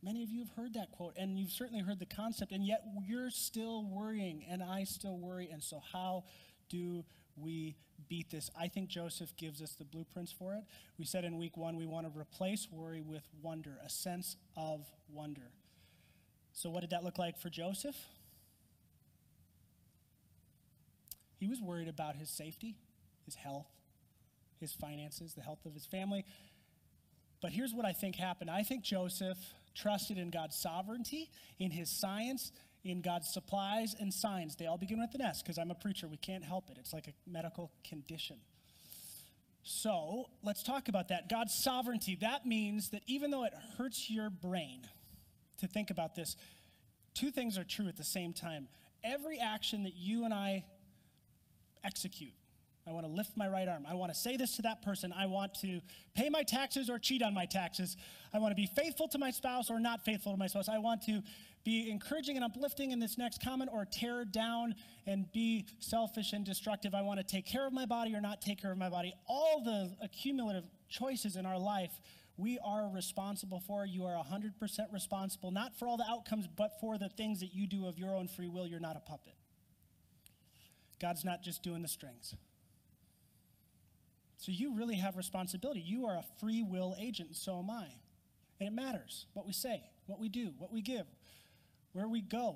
many 0.02 0.24
of 0.24 0.30
you 0.30 0.40
have 0.40 0.52
heard 0.56 0.74
that 0.76 0.92
quote, 0.92 1.14
and 1.18 1.38
you've 1.38 1.52
certainly 1.52 1.84
heard 1.84 2.00
the 2.00 2.06
concept, 2.06 2.52
and 2.52 2.66
yet 2.66 2.84
you're 3.06 3.30
still 3.30 3.86
worrying, 3.86 4.46
and 4.50 4.64
I 4.64 4.86
still 4.86 5.18
worry. 5.18 5.50
And 5.52 5.62
so, 5.62 5.82
how 5.92 6.24
do 6.70 7.04
we 7.36 7.76
beat 8.08 8.30
this. 8.30 8.50
I 8.58 8.68
think 8.68 8.90
Joseph 8.90 9.36
gives 9.36 9.62
us 9.62 9.74
the 9.74 9.84
blueprints 9.84 10.32
for 10.32 10.54
it. 10.56 10.64
We 10.98 11.06
said 11.06 11.26
in 11.26 11.38
week 11.38 11.58
one 11.58 11.76
we 11.76 11.86
want 11.86 12.12
to 12.12 12.20
replace 12.20 12.68
worry 12.72 13.02
with 13.02 13.24
wonder, 13.42 13.78
a 13.86 13.90
sense 13.90 14.38
of 14.56 14.88
wonder. 15.12 15.52
So, 16.54 16.70
what 16.70 16.82
did 16.82 16.92
that 16.92 17.04
look 17.04 17.18
like 17.18 17.38
for 17.38 17.50
Joseph? 17.50 17.96
He 21.38 21.48
was 21.48 21.62
worried 21.62 21.88
about 21.88 22.16
his 22.16 22.30
safety, 22.30 22.76
his 23.24 23.36
health, 23.36 23.68
his 24.60 24.74
finances, 24.74 25.34
the 25.34 25.42
health 25.42 25.66
of 25.66 25.74
his 25.74 25.86
family. 25.86 26.26
But 27.42 27.52
here's 27.52 27.74
what 27.74 27.86
I 27.86 27.94
think 27.94 28.16
happened 28.16 28.50
I 28.50 28.64
think 28.64 28.84
Joseph 28.84 29.38
trusted 29.76 30.18
in 30.18 30.30
God's 30.30 30.56
sovereignty, 30.56 31.30
in 31.58 31.72
his 31.72 31.90
science, 31.90 32.52
in 32.84 33.02
God's 33.02 33.30
supplies 33.30 33.96
and 34.00 34.14
signs. 34.14 34.56
They 34.56 34.66
all 34.66 34.78
begin 34.78 35.00
with 35.00 35.14
an 35.16 35.22
S 35.22 35.42
because 35.42 35.58
I'm 35.58 35.72
a 35.72 35.76
preacher. 35.76 36.08
We 36.08 36.18
can't 36.18 36.44
help 36.44 36.70
it. 36.70 36.78
It's 36.80 36.94
like 36.94 37.08
a 37.08 37.14
medical 37.30 37.72
condition. 37.88 38.38
So 39.64 40.30
let's 40.44 40.64
talk 40.64 40.88
about 40.88 41.10
that. 41.10 41.30
God's 41.30 41.54
sovereignty. 41.54 42.18
That 42.22 42.46
means 42.46 42.90
that 42.90 43.04
even 43.08 43.32
though 43.32 43.44
it 43.44 43.54
hurts 43.78 44.10
your 44.10 44.30
brain 44.30 44.88
to 45.60 45.68
think 45.68 45.92
about 45.92 46.16
this, 46.16 46.36
two 47.14 47.32
things 47.32 47.58
are 47.58 47.64
true 47.64 47.88
at 47.88 47.98
the 47.98 48.04
same 48.04 48.34
time. 48.34 48.68
Every 49.04 49.40
action 49.40 49.84
that 49.84 49.96
you 49.96 50.26
and 50.26 50.34
I 50.34 50.66
execute, 51.84 52.34
I 52.90 52.92
want 52.92 53.06
to 53.06 53.12
lift 53.12 53.38
my 53.38 53.48
right 53.48 53.68
arm. 53.68 53.86
I 53.88 53.94
want 53.94 54.12
to 54.12 54.18
say 54.18 54.36
this 54.36 54.56
to 54.56 54.64
that 54.64 54.82
person. 54.82 55.14
I 55.16 55.28
want 55.28 55.54
to 55.62 55.80
pay 56.16 56.30
my 56.30 56.42
taxes 56.42 56.90
or 56.90 56.98
cheat 56.98 57.22
on 57.22 57.36
my 57.36 57.46
taxes. 57.46 57.96
I 58.34 58.40
want 58.40 58.52
to 58.52 58.56
be 58.56 58.66
faithful 58.66 59.08
to 59.10 59.20
my 59.20 59.30
spouse 59.30 59.70
or 59.70 59.80
not 59.80 60.04
faithful 60.04 60.32
to 60.32 60.38
my 60.38 60.48
spouse. 60.48 60.68
I 60.68 60.80
want 60.80 61.04
to 61.04 61.22
be 61.64 61.92
encouraging 61.92 62.36
and 62.36 62.44
uplifting 62.44 62.92
in 62.92 63.00
this 63.00 63.18
next 63.18 63.44
comment 63.44 63.70
or 63.72 63.86
tear 63.86 64.26
down 64.26 64.74
and 65.06 65.32
be 65.32 65.68
selfish 65.80 66.34
and 66.34 66.44
destructive. 66.44 66.96
I 66.96 67.04
want 67.04 67.20
to 67.20 67.24
take 67.24 67.46
care 67.46 67.68
of 67.68 67.74
my 67.74 67.86
body 67.86 68.16
or 68.16 68.22
not 68.22 68.42
take 68.42 68.60
care 68.60 68.72
of 68.72 68.78
my 68.78 68.90
body. 68.90 69.14
All 69.28 69.62
the 69.64 69.96
accumulative 70.02 70.64
choices 70.90 71.36
in 71.36 71.46
our 71.46 71.60
life 71.60 71.92
we 72.38 72.58
are 72.64 72.90
responsible 72.92 73.60
for. 73.60 73.86
You 73.86 74.06
are 74.06 74.16
100% 74.16 74.94
responsible, 74.94 75.52
not 75.52 75.78
for 75.78 75.88
all 75.88 75.98
the 75.98 76.08
outcomes, 76.10 76.48
but 76.48 76.80
for 76.80 76.98
the 76.98 77.10
things 77.10 77.42
that 77.42 77.54
you 77.54 77.68
do 77.68 77.86
of 77.86 78.00
your 78.00 78.16
own 78.16 78.28
free 78.28 78.48
will. 78.48 78.66
You're 78.66 78.80
not 78.80 78.96
a 78.96 79.02
puppet. 79.02 79.34
God's 81.00 81.24
not 81.24 81.44
just 81.44 81.62
doing 81.64 81.82
the 81.82 81.88
strings. 81.88 82.36
So 84.40 84.54
you 84.54 84.74
really 84.74 84.96
have 84.96 85.18
responsibility. 85.18 85.82
You 85.82 86.06
are 86.06 86.16
a 86.16 86.24
free 86.40 86.64
will 86.64 86.96
agent, 86.98 87.30
and 87.30 87.38
so 87.38 87.60
am 87.60 87.70
I. 87.70 87.88
And 88.60 88.68
it 88.68 88.72
matters 88.72 89.26
what 89.34 89.46
we 89.46 89.52
say, 89.52 89.84
what 90.06 90.18
we 90.18 90.30
do, 90.30 90.54
what 90.58 90.72
we 90.72 90.82
give, 90.82 91.06
where 91.92 92.08
we 92.08 92.22
go, 92.22 92.56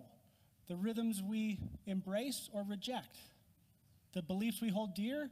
the 0.68 0.78
rhythms 0.78 1.22
we 1.22 1.60
embrace 1.86 2.50
or 2.54 2.64
reject, 2.64 3.18
the 4.14 4.22
beliefs 4.22 4.62
we 4.62 4.70
hold 4.70 4.96
dear 4.96 5.30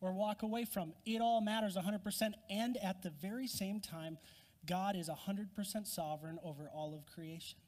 or 0.00 0.12
walk 0.12 0.42
away 0.42 0.64
from. 0.64 0.92
It 1.04 1.20
all 1.20 1.40
matters 1.40 1.76
100%. 1.76 2.32
And 2.50 2.76
at 2.78 3.02
the 3.04 3.10
very 3.10 3.46
same 3.46 3.80
time, 3.80 4.18
God 4.66 4.96
is 4.96 5.08
100% 5.08 5.86
sovereign 5.86 6.40
over 6.42 6.68
all 6.74 6.94
of 6.94 7.06
creation. 7.06 7.60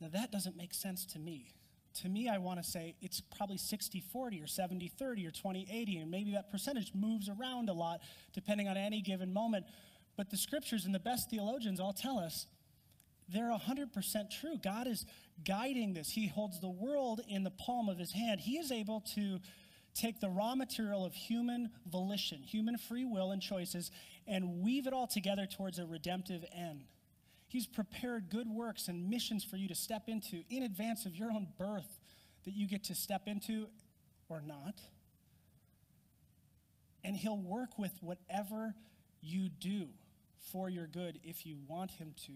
Now, 0.00 0.08
that 0.08 0.32
doesn't 0.32 0.56
make 0.56 0.74
sense 0.74 1.06
to 1.06 1.20
me. 1.20 1.54
To 2.02 2.08
me, 2.08 2.28
I 2.28 2.38
want 2.38 2.62
to 2.62 2.68
say 2.68 2.94
it's 3.00 3.20
probably 3.20 3.56
60 3.56 4.00
40 4.12 4.40
or 4.40 4.46
70 4.46 4.88
30 4.88 5.26
or 5.26 5.30
20 5.30 5.68
80, 5.70 5.98
and 5.98 6.10
maybe 6.10 6.32
that 6.32 6.50
percentage 6.50 6.92
moves 6.94 7.28
around 7.28 7.68
a 7.68 7.72
lot 7.72 8.00
depending 8.32 8.68
on 8.68 8.76
any 8.76 9.00
given 9.00 9.32
moment. 9.32 9.66
But 10.16 10.30
the 10.30 10.36
scriptures 10.36 10.84
and 10.84 10.94
the 10.94 11.00
best 11.00 11.30
theologians 11.30 11.80
all 11.80 11.92
tell 11.92 12.18
us 12.18 12.46
they're 13.32 13.50
100% 13.50 14.30
true. 14.30 14.56
God 14.62 14.86
is 14.86 15.06
guiding 15.44 15.94
this. 15.94 16.10
He 16.10 16.26
holds 16.26 16.60
the 16.60 16.68
world 16.68 17.20
in 17.28 17.44
the 17.44 17.50
palm 17.50 17.88
of 17.88 17.98
his 17.98 18.12
hand. 18.12 18.40
He 18.40 18.58
is 18.58 18.72
able 18.72 19.00
to 19.14 19.38
take 19.94 20.20
the 20.20 20.28
raw 20.28 20.54
material 20.54 21.04
of 21.04 21.14
human 21.14 21.70
volition, 21.86 22.42
human 22.42 22.76
free 22.76 23.04
will 23.04 23.30
and 23.30 23.40
choices, 23.40 23.90
and 24.26 24.60
weave 24.62 24.86
it 24.86 24.92
all 24.92 25.06
together 25.06 25.46
towards 25.46 25.78
a 25.78 25.86
redemptive 25.86 26.44
end. 26.54 26.84
He's 27.50 27.66
prepared 27.66 28.30
good 28.30 28.48
works 28.48 28.86
and 28.86 29.10
missions 29.10 29.42
for 29.42 29.56
you 29.56 29.66
to 29.66 29.74
step 29.74 30.04
into 30.06 30.44
in 30.50 30.62
advance 30.62 31.04
of 31.04 31.16
your 31.16 31.32
own 31.32 31.48
birth 31.58 31.98
that 32.44 32.54
you 32.54 32.68
get 32.68 32.84
to 32.84 32.94
step 32.94 33.22
into 33.26 33.66
or 34.28 34.40
not. 34.40 34.80
And 37.02 37.16
He'll 37.16 37.42
work 37.42 37.76
with 37.76 37.90
whatever 38.00 38.76
you 39.20 39.48
do 39.48 39.88
for 40.52 40.68
your 40.68 40.86
good 40.86 41.18
if 41.24 41.44
you 41.44 41.56
want 41.66 41.90
Him 41.90 42.14
to. 42.26 42.32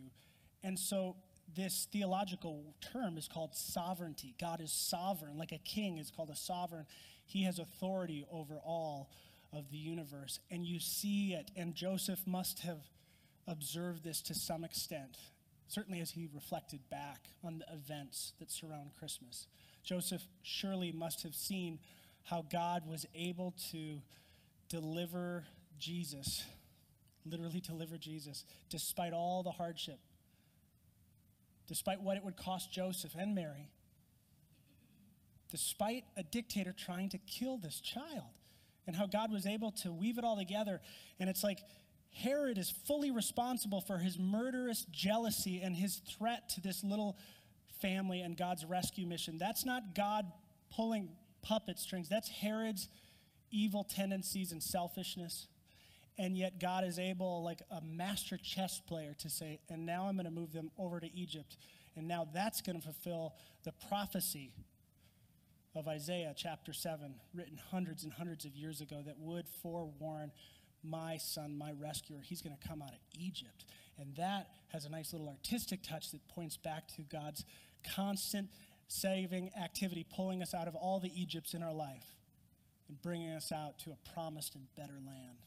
And 0.65 0.77
so 0.77 1.15
this 1.55 1.87
theological 1.93 2.75
term 2.81 3.17
is 3.17 3.29
called 3.29 3.55
sovereignty. 3.55 4.35
God 4.41 4.61
is 4.61 4.73
sovereign, 4.73 5.39
like 5.39 5.53
a 5.53 5.59
king 5.59 5.99
is 5.99 6.11
called 6.11 6.31
a 6.31 6.37
sovereign. 6.37 6.87
He 7.25 7.45
has 7.45 7.61
authority 7.61 8.27
over 8.33 8.55
all 8.57 9.11
of 9.53 9.71
the 9.71 9.79
universe. 9.79 10.41
And 10.51 10.67
you 10.67 10.81
see 10.81 11.35
it, 11.35 11.53
and 11.55 11.77
Joseph 11.77 12.27
must 12.27 12.59
have 12.61 12.81
observed 13.47 14.05
this 14.05 14.21
to 14.23 14.35
some 14.35 14.65
extent, 14.65 15.19
certainly 15.69 16.01
as 16.01 16.13
he 16.13 16.29
reflected 16.33 16.81
back 16.91 17.29
on 17.43 17.59
the 17.59 17.73
events 17.73 18.33
that 18.39 18.51
surround 18.51 18.91
Christmas. 18.99 19.47
Joseph 19.83 20.23
surely 20.43 20.93
must 20.93 21.23
have 21.23 21.35
seen 21.35 21.79
how 22.25 22.45
God 22.51 22.89
was 22.89 23.07
able 23.15 23.55
to 23.71 24.01
deliver 24.69 25.45
Jesus, 25.79 26.45
literally 27.27 27.61
deliver 27.61 27.99
Jesus, 27.99 28.45
despite 28.71 29.13
all 29.13 29.43
the 29.43 29.51
hardship, 29.51 29.99
despite 31.69 32.01
what 32.01 32.17
it 32.17 32.25
would 32.25 32.37
cost 32.37 32.73
Joseph 32.73 33.13
and 33.19 33.35
Mary, 33.35 33.69
despite 35.51 36.05
a 36.17 36.23
dictator 36.23 36.75
trying 36.77 37.11
to 37.11 37.19
kill 37.19 37.59
this 37.59 37.81
child, 37.81 38.33
and 38.87 38.97
how 38.97 39.07
God 39.07 39.33
was 39.33 39.47
able 39.47 39.73
to 39.73 39.93
weave 39.93 40.19
it 40.19 40.25
all 40.25 40.37
together. 40.37 40.81
And 41.19 41.31
it's 41.31 41.43
like 41.43 41.61
Herod 42.15 42.59
is 42.59 42.71
fully 42.71 43.11
responsible 43.11 43.81
for 43.81 43.99
his 43.99 44.19
murderous 44.19 44.87
jealousy 44.91 45.61
and 45.61 45.75
his 45.75 45.97
threat 45.97 46.49
to 46.51 46.61
this 46.61 46.85
little 46.85 47.19
family 47.83 48.21
and 48.21 48.37
God's 48.37 48.65
rescue 48.65 49.07
mission. 49.07 49.37
That's 49.37 49.65
not 49.65 49.95
God 49.95 50.31
pulling 50.75 51.09
puppet 51.43 51.79
strings, 51.79 52.09
that's 52.09 52.29
Herod's 52.29 52.89
evil 53.51 53.85
tendencies 53.85 54.53
and 54.53 54.63
selfishness. 54.63 55.49
And 56.17 56.39
yet, 56.39 56.61
God 56.61 56.85
is 56.85 57.01
able, 57.01 57.43
like 57.43 57.61
a 57.73 57.81
master 57.81 58.37
chess 58.37 58.81
player, 58.87 59.15
to 59.19 59.29
say, 59.29 59.59
and 59.69 59.85
now 59.85 60.07
I'm 60.07 60.15
going 60.15 60.27
to 60.27 60.31
move 60.31 60.53
them 60.53 60.71
over 60.79 61.01
to 61.01 61.13
Egypt. 61.13 61.57
And 61.97 62.07
now 62.07 62.29
that's 62.33 62.61
going 62.61 62.77
to 62.77 62.83
fulfill 62.83 63.35
the 63.65 63.73
prophecy 63.89 64.53
of 65.75 65.89
Isaiah 65.89 66.33
chapter 66.37 66.73
7, 66.73 67.15
written 67.35 67.59
hundreds 67.71 68.05
and 68.05 68.13
hundreds 68.13 68.45
of 68.45 68.55
years 68.55 68.81
ago, 68.81 69.03
that 69.05 69.19
would 69.19 69.49
forewarn 69.61 70.31
my 70.85 71.17
son, 71.17 71.57
my 71.57 71.73
rescuer. 71.81 72.21
He's 72.23 72.43
going 72.43 72.57
to 72.57 72.69
come 72.69 72.83
out 72.83 72.93
of 72.93 73.01
Egypt. 73.19 73.65
And 73.99 74.15
that 74.17 74.49
has 74.73 74.85
a 74.85 74.89
nice 74.89 75.13
little 75.13 75.29
artistic 75.29 75.83
touch 75.83 76.11
that 76.11 76.27
points 76.29 76.57
back 76.57 76.89
to 76.97 77.03
God's 77.03 77.45
constant 77.95 78.49
saving 78.89 79.51
activity, 79.61 80.07
pulling 80.15 80.43
us 80.43 80.55
out 80.55 80.69
of 80.69 80.75
all 80.75 81.01
the 81.01 81.11
Egypts 81.21 81.55
in 81.55 81.63
our 81.63 81.73
life 81.73 82.15
and 82.89 83.01
bringing 83.01 83.31
us 83.31 83.51
out 83.53 83.79
to 83.81 83.91
a 83.91 84.13
promised 84.13 84.55
and 84.55 84.67
better 84.77 85.01
land. 85.07 85.39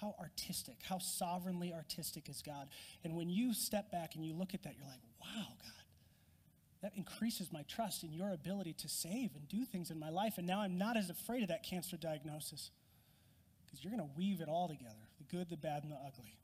How 0.00 0.14
artistic, 0.18 0.76
how 0.82 0.98
sovereignly 0.98 1.72
artistic 1.72 2.28
is 2.28 2.42
God. 2.42 2.68
And 3.04 3.14
when 3.14 3.30
you 3.30 3.54
step 3.54 3.92
back 3.92 4.16
and 4.16 4.24
you 4.24 4.34
look 4.34 4.52
at 4.52 4.64
that, 4.64 4.74
you're 4.76 4.88
like, 4.88 5.00
wow, 5.20 5.46
God, 5.62 5.72
that 6.82 6.92
increases 6.96 7.52
my 7.52 7.62
trust 7.62 8.02
in 8.02 8.12
your 8.12 8.32
ability 8.32 8.74
to 8.74 8.88
save 8.88 9.30
and 9.36 9.48
do 9.48 9.64
things 9.64 9.90
in 9.90 9.98
my 9.98 10.10
life. 10.10 10.34
And 10.36 10.46
now 10.46 10.60
I'm 10.60 10.76
not 10.76 10.96
as 10.96 11.08
afraid 11.08 11.42
of 11.42 11.48
that 11.48 11.62
cancer 11.62 11.96
diagnosis 11.96 12.70
because 13.74 13.84
you're 13.84 13.96
going 13.96 14.08
to 14.08 14.16
weave 14.16 14.40
it 14.40 14.48
all 14.48 14.68
together 14.68 14.94
the 15.18 15.36
good, 15.36 15.48
the 15.48 15.56
bad, 15.56 15.82
and 15.82 15.92
the 15.92 15.96
ugly. 15.96 16.38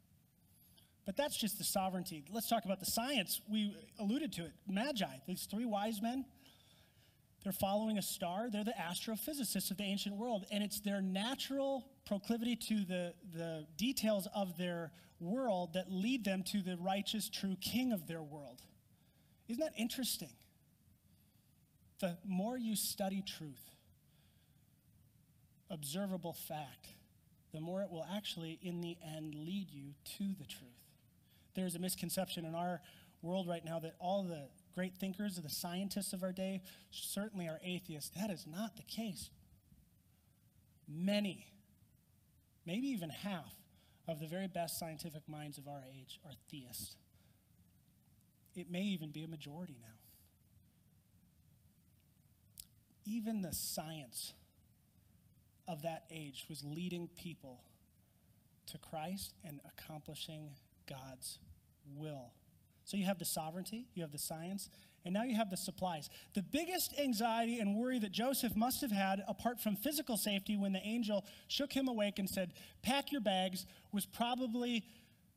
But 1.07 1.16
that's 1.16 1.37
just 1.37 1.59
the 1.59 1.64
sovereignty. 1.64 2.25
Let's 2.31 2.49
talk 2.49 2.64
about 2.64 2.81
the 2.81 2.87
science. 2.87 3.40
We 3.49 3.75
alluded 3.99 4.33
to 4.35 4.45
it. 4.45 4.53
Magi, 4.69 5.07
these 5.27 5.47
three 5.51 5.64
wise 5.64 6.01
men, 6.03 6.25
they're 7.43 7.53
following 7.53 7.99
a 7.99 8.03
star. 8.03 8.51
They're 8.51 8.64
the 8.64 8.75
astrophysicists 8.79 9.71
of 9.71 9.77
the 9.77 9.85
ancient 9.85 10.16
world. 10.16 10.45
And 10.51 10.62
it's 10.62 10.81
their 10.81 11.01
natural 11.01 11.87
proclivity 12.07 12.55
to 12.57 12.85
the, 12.85 13.14
the 13.35 13.66
details 13.77 14.29
of 14.35 14.57
their 14.59 14.93
world 15.21 15.75
that 15.75 15.90
lead 15.90 16.25
them 16.25 16.43
to 16.53 16.62
the 16.62 16.77
righteous, 16.77 17.29
true 17.29 17.57
king 17.61 17.93
of 17.93 18.07
their 18.07 18.23
world. 18.23 18.61
Isn't 19.49 19.61
that 19.61 19.73
interesting? 19.77 20.31
The 22.01 22.19
more 22.25 22.57
you 22.57 22.77
study 22.77 23.23
truth, 23.23 23.71
observable 25.71 26.33
fact, 26.33 26.95
the 27.52 27.60
more 27.60 27.82
it 27.82 27.90
will 27.90 28.06
actually, 28.14 28.58
in 28.62 28.80
the 28.80 28.96
end, 29.16 29.34
lead 29.34 29.68
you 29.70 29.94
to 30.18 30.34
the 30.38 30.46
truth. 30.46 30.70
There's 31.54 31.74
a 31.74 31.78
misconception 31.78 32.44
in 32.44 32.54
our 32.54 32.80
world 33.22 33.48
right 33.48 33.64
now 33.64 33.78
that 33.80 33.94
all 33.98 34.22
the 34.22 34.48
great 34.74 34.96
thinkers, 34.96 35.36
the 35.36 35.48
scientists 35.48 36.12
of 36.12 36.22
our 36.22 36.32
day, 36.32 36.62
certainly 36.90 37.48
are 37.48 37.60
atheists. 37.64 38.10
That 38.18 38.30
is 38.30 38.46
not 38.46 38.76
the 38.76 38.82
case. 38.82 39.30
Many, 40.88 41.46
maybe 42.64 42.88
even 42.88 43.10
half, 43.10 43.54
of 44.08 44.18
the 44.18 44.26
very 44.26 44.48
best 44.48 44.78
scientific 44.78 45.28
minds 45.28 45.56
of 45.56 45.68
our 45.68 45.84
age 45.96 46.18
are 46.24 46.32
theists. 46.50 46.96
It 48.56 48.70
may 48.70 48.82
even 48.82 49.10
be 49.10 49.22
a 49.22 49.28
majority 49.28 49.76
now. 49.80 49.94
Even 53.04 53.42
the 53.42 53.52
science 53.52 54.32
of 55.70 55.83
that 55.83 56.04
age 56.11 56.46
was 56.48 56.64
leading 56.64 57.09
people 57.16 57.61
to 58.66 58.78
Christ 58.78 59.35
and 59.44 59.61
accomplishing 59.66 60.50
God's 60.88 61.38
will. 61.96 62.33
So 62.85 62.96
you 62.96 63.04
have 63.04 63.18
the 63.18 63.24
sovereignty, 63.24 63.87
you 63.94 64.02
have 64.02 64.12
the 64.12 64.18
science, 64.18 64.68
and 65.04 65.14
now 65.14 65.22
you 65.22 65.37
have 65.37 65.50
the 65.50 65.56
supplies. 65.56 66.11
The 66.35 66.42
biggest 66.42 66.98
anxiety 66.98 67.59
and 67.59 67.76
worry 67.76 67.98
that 68.00 68.12
Joseph 68.12 68.54
must 68.56 68.80
have 68.80 68.90
had, 68.90 69.22
apart 69.28 69.61
from 69.61 69.76
physical 69.76 70.16
safety, 70.16 70.56
when 70.56 70.72
the 70.72 70.83
angel 70.85 71.24
shook 71.48 71.72
him 71.72 71.88
awake 71.88 72.18
and 72.18 72.28
said, 72.28 72.52
Pack 72.83 73.12
your 73.12 73.20
bags, 73.20 73.64
was 73.92 74.04
probably 74.04 74.85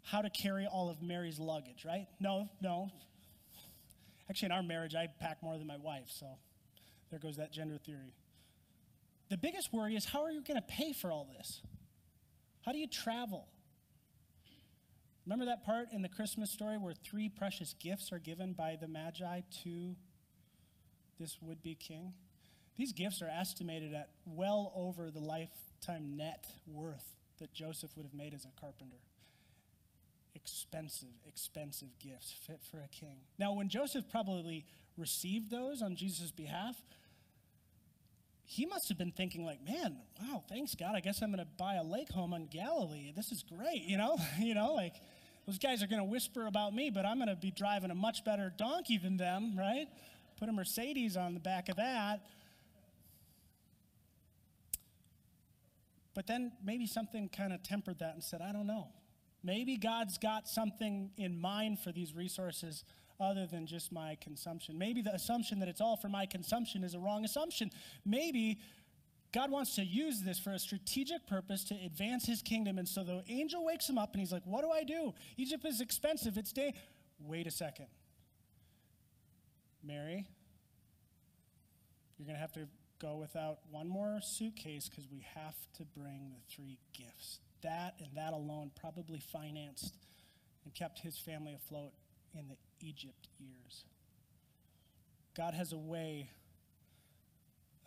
how 0.01 0.21
to 0.21 0.29
carry 0.29 0.65
all 0.65 0.89
of 0.89 1.01
Mary's 1.01 1.39
luggage, 1.39 1.85
right? 1.85 2.07
No, 2.19 2.49
no. 2.61 2.89
Actually, 4.29 4.47
in 4.47 4.51
our 4.51 4.63
marriage, 4.63 4.95
I 4.95 5.07
pack 5.19 5.41
more 5.41 5.57
than 5.57 5.67
my 5.67 5.77
wife, 5.77 6.07
so 6.07 6.25
there 7.09 7.19
goes 7.19 7.37
that 7.37 7.53
gender 7.53 7.77
theory. 7.77 8.13
The 9.33 9.37
biggest 9.37 9.73
worry 9.73 9.95
is 9.95 10.05
how 10.05 10.21
are 10.21 10.31
you 10.31 10.43
going 10.43 10.61
to 10.61 10.67
pay 10.67 10.93
for 10.93 11.11
all 11.11 11.27
this? 11.35 11.63
How 12.61 12.71
do 12.71 12.77
you 12.77 12.85
travel? 12.85 13.47
Remember 15.25 15.45
that 15.45 15.65
part 15.65 15.87
in 15.91 16.03
the 16.03 16.07
Christmas 16.07 16.51
story 16.51 16.77
where 16.77 16.93
three 16.93 17.29
precious 17.29 17.73
gifts 17.79 18.11
are 18.11 18.19
given 18.19 18.53
by 18.53 18.77
the 18.79 18.87
Magi 18.87 19.41
to 19.63 19.95
this 21.19 21.39
would 21.41 21.63
be 21.63 21.73
king? 21.73 22.13
These 22.77 22.93
gifts 22.93 23.23
are 23.23 23.27
estimated 23.27 23.95
at 23.95 24.09
well 24.27 24.71
over 24.75 25.09
the 25.09 25.19
lifetime 25.19 26.15
net 26.15 26.45
worth 26.67 27.15
that 27.39 27.51
Joseph 27.55 27.89
would 27.97 28.05
have 28.05 28.13
made 28.13 28.35
as 28.35 28.45
a 28.45 28.61
carpenter. 28.61 29.01
Expensive, 30.35 31.09
expensive 31.27 31.89
gifts 31.97 32.35
fit 32.45 32.59
for 32.69 32.81
a 32.81 32.87
king. 32.87 33.21
Now, 33.39 33.53
when 33.53 33.67
Joseph 33.67 34.05
probably 34.11 34.67
received 34.95 35.49
those 35.49 35.81
on 35.81 35.95
Jesus' 35.95 36.29
behalf, 36.29 36.75
he 38.53 38.67
must 38.67 38.87
have 38.89 38.99
been 38.99 39.11
thinking 39.11 39.43
like, 39.43 39.65
man, 39.65 39.97
wow, 40.21 40.43
thanks 40.47 40.75
God. 40.75 40.93
I 40.95 40.99
guess 40.99 41.23
I'm 41.23 41.31
going 41.31 41.43
to 41.43 41.51
buy 41.57 41.75
a 41.75 41.83
lake 41.83 42.11
home 42.11 42.33
on 42.35 42.45
Galilee. 42.45 43.11
This 43.15 43.31
is 43.31 43.43
great, 43.43 43.81
you 43.81 43.97
know? 43.97 44.17
you 44.39 44.53
know, 44.53 44.75
like 44.75 44.93
those 45.47 45.57
guys 45.57 45.81
are 45.81 45.87
going 45.87 46.01
to 46.01 46.07
whisper 46.07 46.45
about 46.45 46.73
me, 46.73 46.91
but 46.91 47.03
I'm 47.03 47.17
going 47.17 47.29
to 47.29 47.35
be 47.35 47.49
driving 47.49 47.89
a 47.89 47.95
much 47.95 48.23
better 48.23 48.53
donkey 48.55 48.99
than 48.99 49.17
them, 49.17 49.55
right? 49.57 49.87
Put 50.39 50.49
a 50.49 50.51
Mercedes 50.51 51.17
on 51.17 51.33
the 51.33 51.39
back 51.39 51.67
of 51.67 51.77
that. 51.77 52.21
But 56.13 56.27
then 56.27 56.51
maybe 56.63 56.85
something 56.85 57.29
kind 57.29 57.53
of 57.53 57.63
tempered 57.63 57.99
that 57.99 58.13
and 58.13 58.23
said, 58.23 58.39
I 58.39 58.51
don't 58.51 58.67
know. 58.67 58.89
Maybe 59.43 59.77
God's 59.77 60.19
got 60.19 60.47
something 60.47 61.09
in 61.17 61.41
mind 61.41 61.79
for 61.79 61.91
these 61.91 62.13
resources 62.13 62.83
other 63.23 63.47
than 63.47 63.65
just 63.65 63.91
my 63.91 64.17
consumption. 64.21 64.77
Maybe 64.77 65.01
the 65.01 65.13
assumption 65.13 65.59
that 65.59 65.69
it's 65.69 65.81
all 65.81 65.95
for 65.95 66.09
my 66.09 66.25
consumption 66.25 66.83
is 66.83 66.93
a 66.93 66.99
wrong 66.99 67.25
assumption. 67.25 67.71
Maybe 68.05 68.59
God 69.33 69.49
wants 69.49 69.75
to 69.75 69.83
use 69.83 70.21
this 70.21 70.37
for 70.37 70.51
a 70.51 70.59
strategic 70.59 71.25
purpose 71.25 71.63
to 71.65 71.75
advance 71.85 72.25
his 72.25 72.41
kingdom. 72.41 72.77
And 72.77 72.87
so 72.87 73.03
the 73.03 73.23
angel 73.27 73.65
wakes 73.65 73.89
him 73.89 73.97
up 73.97 74.13
and 74.13 74.19
he's 74.19 74.31
like, 74.31 74.43
What 74.45 74.61
do 74.61 74.69
I 74.69 74.83
do? 74.83 75.13
Egypt 75.37 75.65
is 75.65 75.81
expensive. 75.81 76.37
It's 76.37 76.51
day. 76.51 76.73
Wait 77.19 77.47
a 77.47 77.51
second. 77.51 77.87
Mary, 79.83 80.27
you're 82.17 82.25
going 82.25 82.35
to 82.35 82.41
have 82.41 82.53
to 82.53 82.67
go 83.01 83.17
without 83.17 83.59
one 83.69 83.87
more 83.87 84.19
suitcase 84.21 84.87
because 84.87 85.09
we 85.11 85.25
have 85.35 85.55
to 85.77 85.83
bring 85.83 86.31
the 86.31 86.55
three 86.55 86.77
gifts. 86.93 87.39
That 87.61 87.95
and 87.99 88.09
that 88.15 88.33
alone 88.33 88.71
probably 88.79 89.19
financed 89.19 89.97
and 90.63 90.73
kept 90.73 90.99
his 90.99 91.17
family 91.17 91.53
afloat 91.53 91.91
in 92.37 92.47
the 92.47 92.57
Egypt 92.85 93.27
years. 93.39 93.85
God 95.35 95.53
has 95.53 95.73
a 95.73 95.77
way 95.77 96.29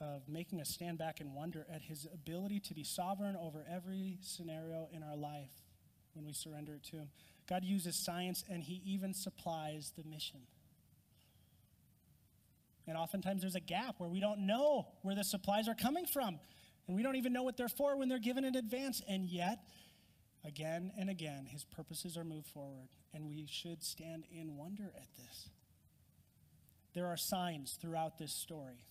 of 0.00 0.28
making 0.28 0.60
us 0.60 0.68
stand 0.68 0.98
back 0.98 1.20
and 1.20 1.34
wonder 1.34 1.66
at 1.72 1.82
his 1.82 2.06
ability 2.12 2.60
to 2.60 2.74
be 2.74 2.84
sovereign 2.84 3.36
over 3.36 3.64
every 3.70 4.18
scenario 4.20 4.88
in 4.92 5.02
our 5.02 5.16
life 5.16 5.62
when 6.14 6.26
we 6.26 6.32
surrender 6.32 6.74
it 6.74 6.82
to 6.82 6.96
him. 6.96 7.08
God 7.48 7.64
uses 7.64 7.96
science 7.96 8.44
and 8.50 8.62
he 8.62 8.82
even 8.84 9.14
supplies 9.14 9.92
the 9.96 10.04
mission. 10.08 10.40
And 12.88 12.96
oftentimes 12.96 13.40
there's 13.40 13.54
a 13.54 13.60
gap 13.60 13.96
where 13.98 14.08
we 14.08 14.20
don't 14.20 14.40
know 14.46 14.86
where 15.02 15.14
the 15.14 15.24
supplies 15.24 15.68
are 15.68 15.74
coming 15.74 16.06
from. 16.06 16.38
And 16.86 16.96
we 16.96 17.02
don't 17.02 17.16
even 17.16 17.32
know 17.32 17.42
what 17.42 17.56
they're 17.56 17.68
for 17.68 17.96
when 17.96 18.08
they're 18.08 18.18
given 18.18 18.44
in 18.44 18.54
advance. 18.54 19.02
And 19.08 19.28
yet, 19.28 19.58
Again 20.46 20.92
and 20.96 21.10
again, 21.10 21.46
his 21.50 21.64
purposes 21.64 22.16
are 22.16 22.22
moved 22.22 22.46
forward, 22.46 22.88
and 23.12 23.26
we 23.26 23.46
should 23.50 23.82
stand 23.82 24.24
in 24.30 24.56
wonder 24.56 24.92
at 24.96 25.08
this. 25.16 25.50
There 26.94 27.06
are 27.08 27.16
signs 27.16 27.76
throughout 27.80 28.16
this 28.16 28.32
story. 28.32 28.84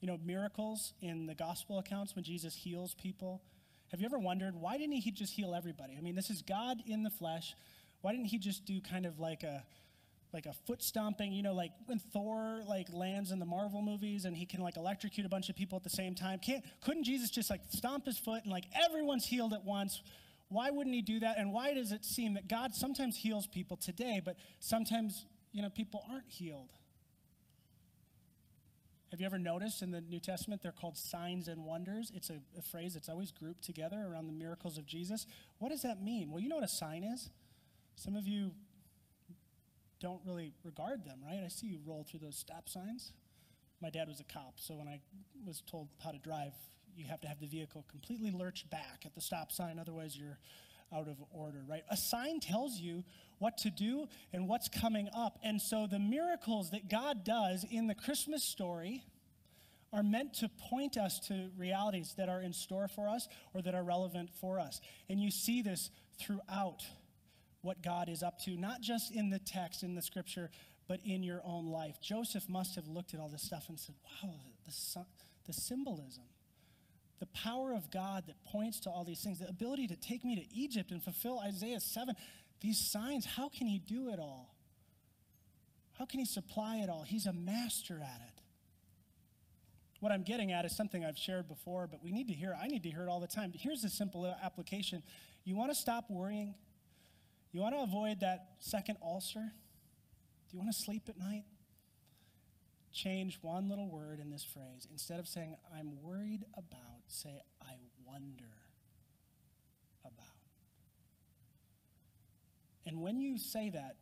You 0.00 0.06
know, 0.06 0.18
miracles 0.24 0.92
in 1.00 1.26
the 1.26 1.34
gospel 1.34 1.78
accounts 1.78 2.14
when 2.14 2.24
Jesus 2.24 2.54
heals 2.54 2.94
people. 2.94 3.42
Have 3.90 4.00
you 4.00 4.06
ever 4.06 4.18
wondered 4.18 4.54
why 4.54 4.78
didn't 4.78 4.94
he 4.94 5.10
just 5.10 5.32
heal 5.32 5.54
everybody? 5.54 5.96
I 5.98 6.00
mean, 6.00 6.14
this 6.14 6.30
is 6.30 6.40
God 6.40 6.82
in 6.86 7.02
the 7.02 7.10
flesh. 7.10 7.54
Why 8.02 8.12
didn't 8.12 8.26
he 8.26 8.38
just 8.38 8.64
do 8.64 8.80
kind 8.80 9.06
of 9.06 9.18
like 9.18 9.42
a 9.42 9.64
like 10.32 10.46
a 10.46 10.52
foot 10.66 10.82
stomping, 10.82 11.32
you 11.32 11.42
know, 11.42 11.54
like 11.54 11.70
when 11.86 11.98
Thor 11.98 12.62
like 12.68 12.88
lands 12.92 13.30
in 13.30 13.38
the 13.38 13.46
Marvel 13.46 13.82
movies 13.82 14.24
and 14.24 14.36
he 14.36 14.46
can 14.46 14.60
like 14.60 14.76
electrocute 14.76 15.24
a 15.24 15.28
bunch 15.28 15.48
of 15.48 15.56
people 15.56 15.76
at 15.76 15.84
the 15.84 15.90
same 15.90 16.14
time. 16.14 16.38
Can't 16.38 16.64
couldn't 16.80 17.04
Jesus 17.04 17.30
just 17.30 17.50
like 17.50 17.60
stomp 17.70 18.06
his 18.06 18.18
foot 18.18 18.42
and 18.42 18.52
like 18.52 18.64
everyone's 18.88 19.26
healed 19.26 19.52
at 19.52 19.64
once? 19.64 20.02
Why 20.48 20.70
wouldn't 20.70 20.94
he 20.94 21.02
do 21.02 21.20
that? 21.20 21.38
And 21.38 21.52
why 21.52 21.74
does 21.74 21.92
it 21.92 22.04
seem 22.04 22.34
that 22.34 22.48
God 22.48 22.74
sometimes 22.74 23.16
heals 23.16 23.46
people 23.46 23.76
today, 23.76 24.20
but 24.24 24.36
sometimes, 24.60 25.26
you 25.52 25.62
know, 25.62 25.70
people 25.70 26.04
aren't 26.10 26.28
healed? 26.28 26.70
Have 29.10 29.20
you 29.20 29.26
ever 29.26 29.38
noticed 29.38 29.80
in 29.80 29.92
the 29.92 30.00
New 30.00 30.18
Testament 30.18 30.60
they're 30.60 30.72
called 30.72 30.98
signs 30.98 31.46
and 31.46 31.64
wonders? 31.64 32.10
It's 32.16 32.30
a, 32.30 32.40
a, 32.58 32.62
phrase 32.62 32.94
that's 32.94 33.08
always 33.08 33.30
grouped 33.30 33.62
together 33.62 34.08
around 34.10 34.26
the 34.26 34.32
miracles 34.32 34.76
of 34.76 34.86
Jesus. 34.86 35.26
What 35.58 35.68
does 35.68 35.82
that 35.82 36.02
mean? 36.02 36.32
Well, 36.32 36.40
you 36.40 36.48
know 36.48 36.56
what 36.56 36.64
a 36.64 36.68
sign 36.68 37.04
is? 37.04 37.30
Some 37.94 38.16
of 38.16 38.26
you 38.26 38.50
don't 40.00 40.20
really 40.26 40.52
regard 40.64 41.04
them, 41.04 41.20
right? 41.24 41.40
I 41.44 41.48
see 41.48 41.68
you 41.68 41.78
roll 41.86 42.02
through 42.02 42.20
those 42.20 42.36
stop 42.36 42.68
signs. 42.68 43.12
My 43.80 43.88
dad 43.88 44.08
was 44.08 44.18
a 44.18 44.24
cop, 44.24 44.54
so 44.56 44.74
when 44.74 44.88
I 44.88 45.00
was 45.46 45.62
told 45.64 45.88
how 46.02 46.10
to 46.10 46.18
drive, 46.18 46.54
you 46.96 47.06
have 47.06 47.20
to 47.22 47.28
have 47.28 47.40
the 47.40 47.46
vehicle 47.46 47.84
completely 47.90 48.30
lurch 48.30 48.68
back 48.70 49.02
at 49.04 49.14
the 49.14 49.20
stop 49.20 49.52
sign, 49.52 49.78
otherwise, 49.78 50.16
you're 50.16 50.38
out 50.92 51.08
of 51.08 51.16
order, 51.30 51.64
right? 51.68 51.82
A 51.90 51.96
sign 51.96 52.40
tells 52.40 52.78
you 52.78 53.04
what 53.38 53.58
to 53.58 53.70
do 53.70 54.06
and 54.32 54.48
what's 54.48 54.68
coming 54.68 55.08
up. 55.14 55.38
And 55.42 55.60
so 55.60 55.86
the 55.86 55.98
miracles 55.98 56.70
that 56.70 56.88
God 56.88 57.24
does 57.24 57.64
in 57.68 57.86
the 57.86 57.94
Christmas 57.94 58.44
story 58.44 59.02
are 59.92 60.02
meant 60.02 60.34
to 60.34 60.48
point 60.48 60.96
us 60.96 61.20
to 61.28 61.50
realities 61.56 62.14
that 62.16 62.28
are 62.28 62.40
in 62.40 62.52
store 62.52 62.88
for 62.88 63.08
us 63.08 63.28
or 63.52 63.62
that 63.62 63.74
are 63.74 63.84
relevant 63.84 64.30
for 64.40 64.58
us. 64.58 64.80
And 65.08 65.20
you 65.20 65.30
see 65.30 65.62
this 65.62 65.90
throughout 66.18 66.82
what 67.62 67.82
God 67.82 68.08
is 68.08 68.22
up 68.22 68.38
to, 68.40 68.56
not 68.56 68.80
just 68.80 69.12
in 69.12 69.30
the 69.30 69.38
text, 69.38 69.82
in 69.82 69.94
the 69.94 70.02
scripture, 70.02 70.50
but 70.86 71.00
in 71.04 71.22
your 71.22 71.40
own 71.44 71.66
life. 71.66 71.96
Joseph 72.02 72.48
must 72.48 72.74
have 72.74 72.86
looked 72.86 73.14
at 73.14 73.20
all 73.20 73.28
this 73.28 73.42
stuff 73.42 73.68
and 73.68 73.78
said, 73.78 73.94
wow, 74.22 74.34
the, 74.66 75.04
the 75.46 75.52
symbolism 75.52 76.24
the 77.20 77.26
power 77.26 77.72
of 77.72 77.90
God 77.90 78.24
that 78.26 78.42
points 78.44 78.80
to 78.80 78.90
all 78.90 79.04
these 79.04 79.20
things, 79.20 79.38
the 79.38 79.48
ability 79.48 79.86
to 79.88 79.96
take 79.96 80.24
me 80.24 80.36
to 80.36 80.54
Egypt 80.54 80.90
and 80.90 81.02
fulfill 81.02 81.38
Isaiah 81.38 81.80
7, 81.80 82.14
these 82.60 82.78
signs, 82.78 83.24
how 83.24 83.48
can 83.48 83.66
he 83.66 83.78
do 83.78 84.08
it 84.10 84.18
all? 84.18 84.54
How 85.98 86.06
can 86.06 86.18
he 86.18 86.26
supply 86.26 86.76
it 86.78 86.90
all? 86.90 87.02
He's 87.02 87.26
a 87.26 87.32
master 87.32 87.94
at 87.94 88.20
it. 88.20 88.40
What 90.00 90.12
I'm 90.12 90.22
getting 90.22 90.52
at 90.52 90.64
is 90.64 90.76
something 90.76 91.04
I've 91.04 91.16
shared 91.16 91.48
before, 91.48 91.86
but 91.86 92.02
we 92.02 92.10
need 92.10 92.28
to 92.28 92.34
hear 92.34 92.54
I 92.60 92.66
need 92.66 92.82
to 92.82 92.90
hear 92.90 93.04
it 93.04 93.08
all 93.08 93.20
the 93.20 93.26
time. 93.26 93.50
But 93.50 93.60
here's 93.60 93.84
a 93.84 93.88
simple 93.88 94.26
application. 94.42 95.02
You 95.44 95.56
want 95.56 95.70
to 95.70 95.74
stop 95.74 96.10
worrying? 96.10 96.54
You 97.52 97.60
want 97.60 97.74
to 97.74 97.82
avoid 97.82 98.20
that 98.20 98.48
second 98.58 98.98
ulcer? 99.02 99.40
Do 99.40 100.56
you 100.56 100.58
want 100.58 100.72
to 100.72 100.78
sleep 100.78 101.04
at 101.08 101.16
night? 101.16 101.44
change 102.94 103.38
one 103.42 103.68
little 103.68 103.88
word 103.88 104.20
in 104.20 104.30
this 104.30 104.44
phrase. 104.44 104.86
Instead 104.90 105.18
of 105.18 105.26
saying, 105.26 105.56
I'm 105.76 106.00
worried 106.00 106.44
about, 106.56 106.93
say, 107.06 107.42
I 107.62 107.74
wonder 108.06 108.44
about. 110.04 110.26
And 112.86 113.00
when 113.00 113.20
you 113.20 113.38
say 113.38 113.70
that, 113.70 113.96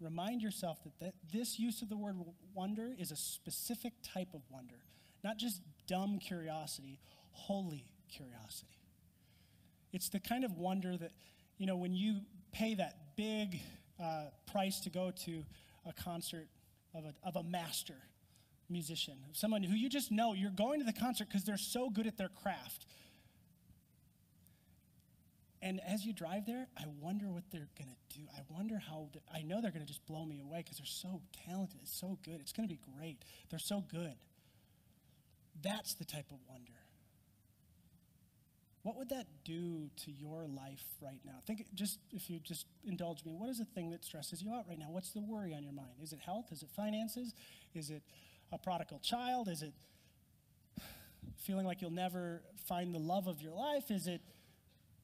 remind 0.00 0.42
yourself 0.42 0.78
that 0.84 0.98
th- 0.98 1.14
this 1.32 1.58
use 1.58 1.82
of 1.82 1.88
the 1.88 1.96
word 1.96 2.16
wonder 2.54 2.92
is 2.98 3.10
a 3.10 3.16
specific 3.16 3.92
type 4.02 4.34
of 4.34 4.42
wonder, 4.50 4.76
not 5.22 5.38
just 5.38 5.60
dumb 5.86 6.18
curiosity, 6.18 6.98
holy 7.32 7.86
curiosity. 8.08 8.78
It's 9.92 10.08
the 10.08 10.20
kind 10.20 10.44
of 10.44 10.58
wonder 10.58 10.96
that, 10.96 11.12
you 11.58 11.66
know, 11.66 11.76
when 11.76 11.94
you 11.94 12.20
pay 12.52 12.74
that 12.74 13.16
big 13.16 13.60
uh, 14.02 14.26
price 14.50 14.80
to 14.80 14.90
go 14.90 15.12
to 15.24 15.44
a 15.86 15.92
concert 15.92 16.48
of 16.94 17.04
a, 17.04 17.14
of 17.26 17.36
a 17.36 17.42
master, 17.42 17.96
musician, 18.68 19.14
someone 19.32 19.62
who 19.62 19.74
you 19.74 19.88
just 19.88 20.10
know 20.10 20.34
you're 20.34 20.50
going 20.50 20.80
to 20.80 20.84
the 20.86 20.92
concert 20.92 21.28
because 21.28 21.44
they're 21.44 21.56
so 21.56 21.90
good 21.90 22.06
at 22.06 22.16
their 22.16 22.30
craft. 22.42 22.86
And 25.62 25.80
as 25.86 26.04
you 26.04 26.12
drive 26.12 26.46
there, 26.46 26.68
I 26.78 26.84
wonder 27.00 27.26
what 27.26 27.44
they're 27.50 27.68
going 27.78 27.90
to 27.90 28.18
do. 28.18 28.24
I 28.36 28.40
wonder 28.48 28.78
how, 28.78 29.08
I 29.34 29.42
know 29.42 29.60
they're 29.60 29.72
going 29.72 29.84
to 29.84 29.88
just 29.88 30.06
blow 30.06 30.24
me 30.24 30.40
away 30.40 30.58
because 30.58 30.78
they're 30.78 30.86
so 30.86 31.22
talented. 31.46 31.80
It's 31.82 31.98
so 31.98 32.18
good. 32.24 32.40
It's 32.40 32.52
going 32.52 32.68
to 32.68 32.72
be 32.72 32.80
great. 32.96 33.24
They're 33.50 33.58
so 33.58 33.82
good. 33.90 34.14
That's 35.62 35.94
the 35.94 36.04
type 36.04 36.30
of 36.30 36.38
wonder. 36.48 36.72
What 38.82 38.96
would 38.96 39.08
that 39.08 39.26
do 39.44 39.90
to 40.04 40.12
your 40.12 40.46
life 40.46 40.84
right 41.02 41.18
now? 41.24 41.40
Think 41.44 41.66
just 41.74 41.98
if 42.12 42.30
you 42.30 42.38
just 42.38 42.66
indulge 42.84 43.24
me, 43.24 43.34
what 43.34 43.48
is 43.48 43.58
the 43.58 43.64
thing 43.64 43.90
that 43.90 44.04
stresses 44.04 44.42
you 44.42 44.52
out 44.52 44.68
right 44.68 44.78
now? 44.78 44.90
What's 44.90 45.10
the 45.10 45.20
worry 45.20 45.52
on 45.54 45.64
your 45.64 45.72
mind? 45.72 45.96
Is 46.00 46.12
it 46.12 46.20
health? 46.20 46.52
Is 46.52 46.62
it 46.62 46.68
finances? 46.70 47.34
Is 47.74 47.90
it 47.90 48.04
a 48.52 48.58
prodigal 48.58 49.00
child? 49.00 49.48
Is 49.48 49.62
it 49.62 49.72
feeling 51.36 51.66
like 51.66 51.80
you'll 51.80 51.90
never 51.90 52.42
find 52.66 52.94
the 52.94 52.98
love 52.98 53.26
of 53.26 53.40
your 53.40 53.52
life? 53.52 53.90
Is 53.90 54.06
it 54.06 54.20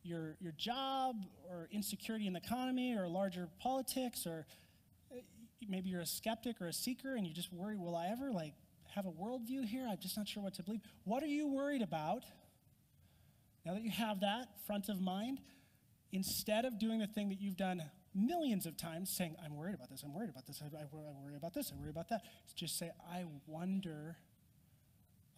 your, 0.02 0.36
your 0.40 0.52
job 0.52 1.16
or 1.48 1.68
insecurity 1.70 2.26
in 2.26 2.32
the 2.32 2.40
economy 2.40 2.96
or 2.96 3.08
larger 3.08 3.48
politics 3.60 4.26
or 4.26 4.46
uh, 5.12 5.20
maybe 5.68 5.90
you're 5.90 6.00
a 6.00 6.06
skeptic 6.06 6.60
or 6.60 6.66
a 6.66 6.72
seeker 6.72 7.14
and 7.14 7.26
you 7.26 7.32
just 7.32 7.52
worry, 7.52 7.76
will 7.76 7.94
I 7.94 8.08
ever 8.08 8.32
like 8.32 8.54
have 8.94 9.06
a 9.06 9.10
worldview 9.10 9.64
here? 9.64 9.86
I'm 9.88 9.98
just 10.00 10.16
not 10.16 10.26
sure 10.26 10.42
what 10.42 10.54
to 10.54 10.62
believe. 10.62 10.80
What 11.04 11.22
are 11.22 11.28
you 11.28 11.48
worried 11.48 11.82
about? 11.82 12.24
Now 13.64 13.74
that 13.74 13.82
you 13.82 13.90
have 13.90 14.20
that 14.20 14.46
front 14.66 14.88
of 14.88 15.00
mind, 15.00 15.38
instead 16.10 16.64
of 16.64 16.78
doing 16.78 16.98
the 16.98 17.06
thing 17.06 17.28
that 17.28 17.40
you've 17.40 17.56
done 17.56 17.82
millions 18.14 18.66
of 18.66 18.76
times 18.76 19.10
saying, 19.10 19.36
I'm 19.44 19.56
worried 19.56 19.74
about 19.74 19.90
this, 19.90 20.02
I'm 20.02 20.14
worried 20.14 20.30
about 20.30 20.46
this, 20.46 20.62
I, 20.62 20.66
I, 20.66 20.84
worry 20.92 21.36
about 21.36 21.54
this, 21.54 21.72
I 21.72 21.80
worry 21.80 21.90
about 21.90 22.08
that. 22.10 22.22
Just 22.54 22.78
say, 22.78 22.90
I 23.10 23.24
wonder 23.46 24.16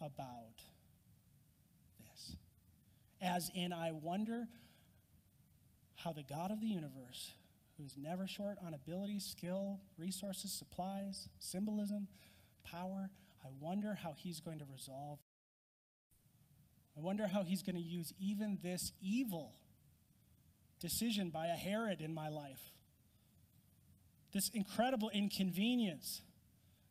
about 0.01 0.61
this. 1.99 2.35
As 3.21 3.49
in, 3.55 3.71
I 3.71 3.91
wonder 3.91 4.47
how 5.95 6.11
the 6.11 6.23
God 6.23 6.51
of 6.51 6.59
the 6.59 6.67
universe, 6.67 7.31
who 7.77 7.83
is 7.83 7.95
never 7.97 8.27
short 8.27 8.57
on 8.65 8.73
ability, 8.73 9.19
skill, 9.19 9.79
resources, 9.97 10.51
supplies, 10.51 11.29
symbolism, 11.39 12.07
power, 12.63 13.09
I 13.43 13.47
wonder 13.59 13.97
how 14.01 14.13
he's 14.17 14.39
going 14.39 14.59
to 14.59 14.65
resolve. 14.71 15.19
I 16.97 17.01
wonder 17.01 17.27
how 17.27 17.43
he's 17.43 17.61
going 17.61 17.75
to 17.75 17.81
use 17.81 18.13
even 18.19 18.57
this 18.63 18.91
evil 19.01 19.53
decision 20.79 21.29
by 21.29 21.47
a 21.47 21.55
Herod 21.55 22.01
in 22.01 22.13
my 22.13 22.29
life. 22.29 22.71
This 24.33 24.49
incredible 24.49 25.09
inconvenience, 25.13 26.21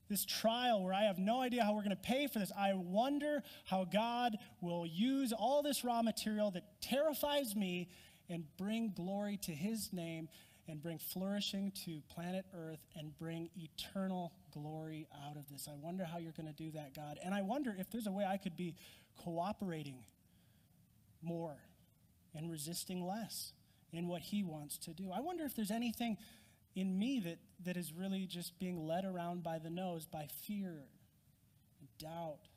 this 0.08 0.24
trial 0.24 0.82
where 0.82 0.94
I 0.94 1.02
have 1.02 1.18
no 1.18 1.40
idea 1.40 1.62
how 1.64 1.74
we're 1.74 1.82
going 1.82 1.90
to 1.90 1.96
pay 1.96 2.26
for 2.26 2.38
this. 2.38 2.52
I 2.56 2.72
wonder 2.74 3.42
how 3.64 3.84
God 3.84 4.36
will 4.60 4.86
use 4.86 5.32
all 5.32 5.62
this 5.62 5.84
raw 5.84 6.02
material 6.02 6.50
that 6.52 6.64
terrifies 6.80 7.54
me 7.54 7.88
and 8.28 8.44
bring 8.56 8.92
glory 8.94 9.38
to 9.42 9.52
his 9.52 9.92
name 9.92 10.28
and 10.66 10.82
bring 10.82 10.98
flourishing 10.98 11.72
to 11.84 12.00
planet 12.14 12.46
Earth 12.54 12.80
and 12.96 13.16
bring 13.18 13.50
eternal 13.56 14.32
glory 14.50 15.06
out 15.28 15.36
of 15.36 15.48
this. 15.50 15.68
I 15.70 15.74
wonder 15.74 16.04
how 16.04 16.18
you're 16.18 16.32
going 16.32 16.46
to 16.46 16.54
do 16.54 16.70
that, 16.72 16.94
God. 16.94 17.18
And 17.22 17.34
I 17.34 17.42
wonder 17.42 17.74
if 17.78 17.90
there's 17.90 18.06
a 18.06 18.12
way 18.12 18.24
I 18.24 18.38
could 18.38 18.56
be 18.56 18.74
cooperating 19.22 20.04
more 21.22 21.56
and 22.34 22.50
resisting 22.50 23.06
less 23.06 23.52
in 23.96 24.08
what 24.08 24.22
He 24.22 24.42
wants 24.42 24.78
to 24.78 24.92
do. 24.92 25.10
I 25.12 25.20
wonder 25.20 25.44
if 25.44 25.54
there's 25.54 25.70
anything 25.70 26.16
in 26.74 26.98
me 26.98 27.20
that, 27.20 27.38
that 27.64 27.76
is 27.76 27.92
really 27.92 28.26
just 28.26 28.58
being 28.58 28.86
led 28.86 29.04
around 29.04 29.42
by 29.42 29.58
the 29.58 29.70
nose 29.70 30.06
by 30.06 30.26
fear, 30.46 30.84
doubt, 31.98 32.48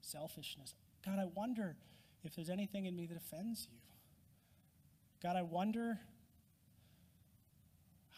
selfishness. 0.00 0.74
God, 1.04 1.18
I 1.18 1.26
wonder 1.34 1.76
if 2.24 2.34
there's 2.34 2.50
anything 2.50 2.86
in 2.86 2.96
me 2.96 3.06
that 3.06 3.16
offends 3.16 3.66
you. 3.70 3.78
God, 5.22 5.36
I 5.36 5.42
wonder 5.42 6.00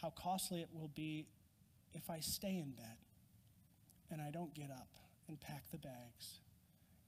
how 0.01 0.09
costly 0.09 0.61
it 0.61 0.69
will 0.73 0.91
be 0.93 1.27
if 1.93 2.09
I 2.09 2.19
stay 2.19 2.57
in 2.57 2.71
bed 2.71 2.97
and 4.11 4.21
I 4.21 4.31
don't 4.31 4.53
get 4.53 4.71
up 4.71 4.87
and 5.27 5.39
pack 5.39 5.63
the 5.71 5.77
bags 5.77 6.39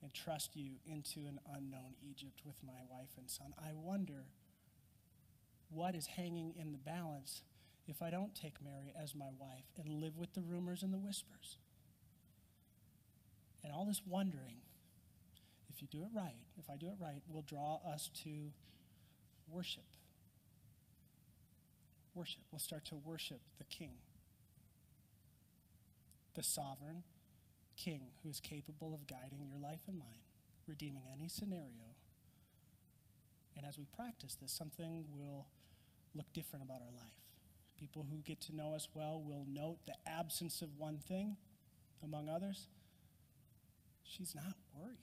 and 0.02 0.14
trust 0.14 0.56
you 0.56 0.74
into 0.86 1.28
an 1.28 1.40
unknown 1.56 1.96
Egypt 2.08 2.42
with 2.46 2.56
my 2.66 2.80
wife 2.90 3.12
and 3.18 3.30
son. 3.30 3.54
I 3.60 3.74
wonder 3.74 4.26
what 5.70 5.96
is 5.96 6.08
hanging 6.08 6.54
in 6.60 6.72
the 6.72 6.78
balance 6.78 7.42
if 7.88 8.02
I 8.02 8.10
don't 8.10 8.36
take 8.36 8.56
Mary 8.64 8.94
as 9.02 9.16
my 9.16 9.30
wife 9.40 9.66
and 9.78 10.02
live 10.02 10.18
with 10.18 10.34
the 10.34 10.42
rumors 10.42 10.84
and 10.84 10.94
the 10.94 10.98
whispers? 10.98 11.58
And 13.64 13.74
all 13.74 13.86
this 13.86 14.02
wondering, 14.06 14.58
if 15.70 15.82
you 15.82 15.88
do 15.92 16.04
it 16.04 16.10
right, 16.14 16.40
if 16.58 16.70
I 16.70 16.78
do 16.78 16.88
it 16.88 16.96
right, 17.00 17.22
will 17.30 17.42
draw 17.42 17.80
us 17.86 18.10
to 18.24 18.52
worship. 19.50 19.84
Worship. 22.14 22.42
We'll 22.52 22.60
start 22.60 22.86
to 22.86 22.96
worship 22.96 23.42
the 23.58 23.66
King, 23.66 23.98
the 26.34 26.44
sovereign 26.44 27.04
King 27.76 28.08
who 28.24 28.30
is 28.30 28.40
capable 28.40 28.94
of 28.94 29.06
guiding 29.06 29.46
your 29.48 29.60
life 29.60 29.82
and 29.88 30.00
mine, 30.00 30.24
redeeming 30.68 31.04
any 31.14 31.28
scenario. 31.28 31.94
And 33.56 33.66
as 33.66 33.78
we 33.78 33.86
practice 33.96 34.36
this, 34.42 34.52
something 34.52 35.06
will 35.12 35.46
look 36.16 36.32
different 36.34 36.66
about 36.66 36.82
our 36.82 36.92
life. 36.96 37.14
People 37.80 38.06
who 38.10 38.18
get 38.18 38.42
to 38.42 38.56
know 38.56 38.74
us 38.74 38.88
well 38.94 39.22
will 39.24 39.46
note 39.48 39.78
the 39.86 39.94
absence 40.08 40.62
of 40.62 40.70
one 40.78 40.98
thing, 40.98 41.38
among 42.04 42.28
others. 42.28 42.68
She's 44.04 44.34
not 44.34 44.56
worried. 44.74 44.98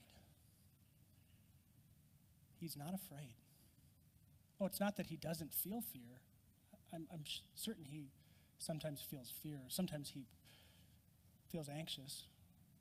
He's 2.59 2.75
not 2.75 2.93
afraid. 2.93 3.35
Oh, 4.59 4.65
it's 4.65 4.79
not 4.79 4.97
that 4.97 5.07
he 5.07 5.15
doesn't 5.15 5.53
feel 5.53 5.81
fear. 5.81 6.19
I'm, 6.93 7.07
I'm 7.11 7.23
certain 7.55 7.85
he 7.85 8.07
sometimes 8.57 9.01
feels 9.01 9.31
fear. 9.43 9.59
Sometimes 9.67 10.09
he 10.09 10.25
feels 11.51 11.69
anxious 11.69 12.23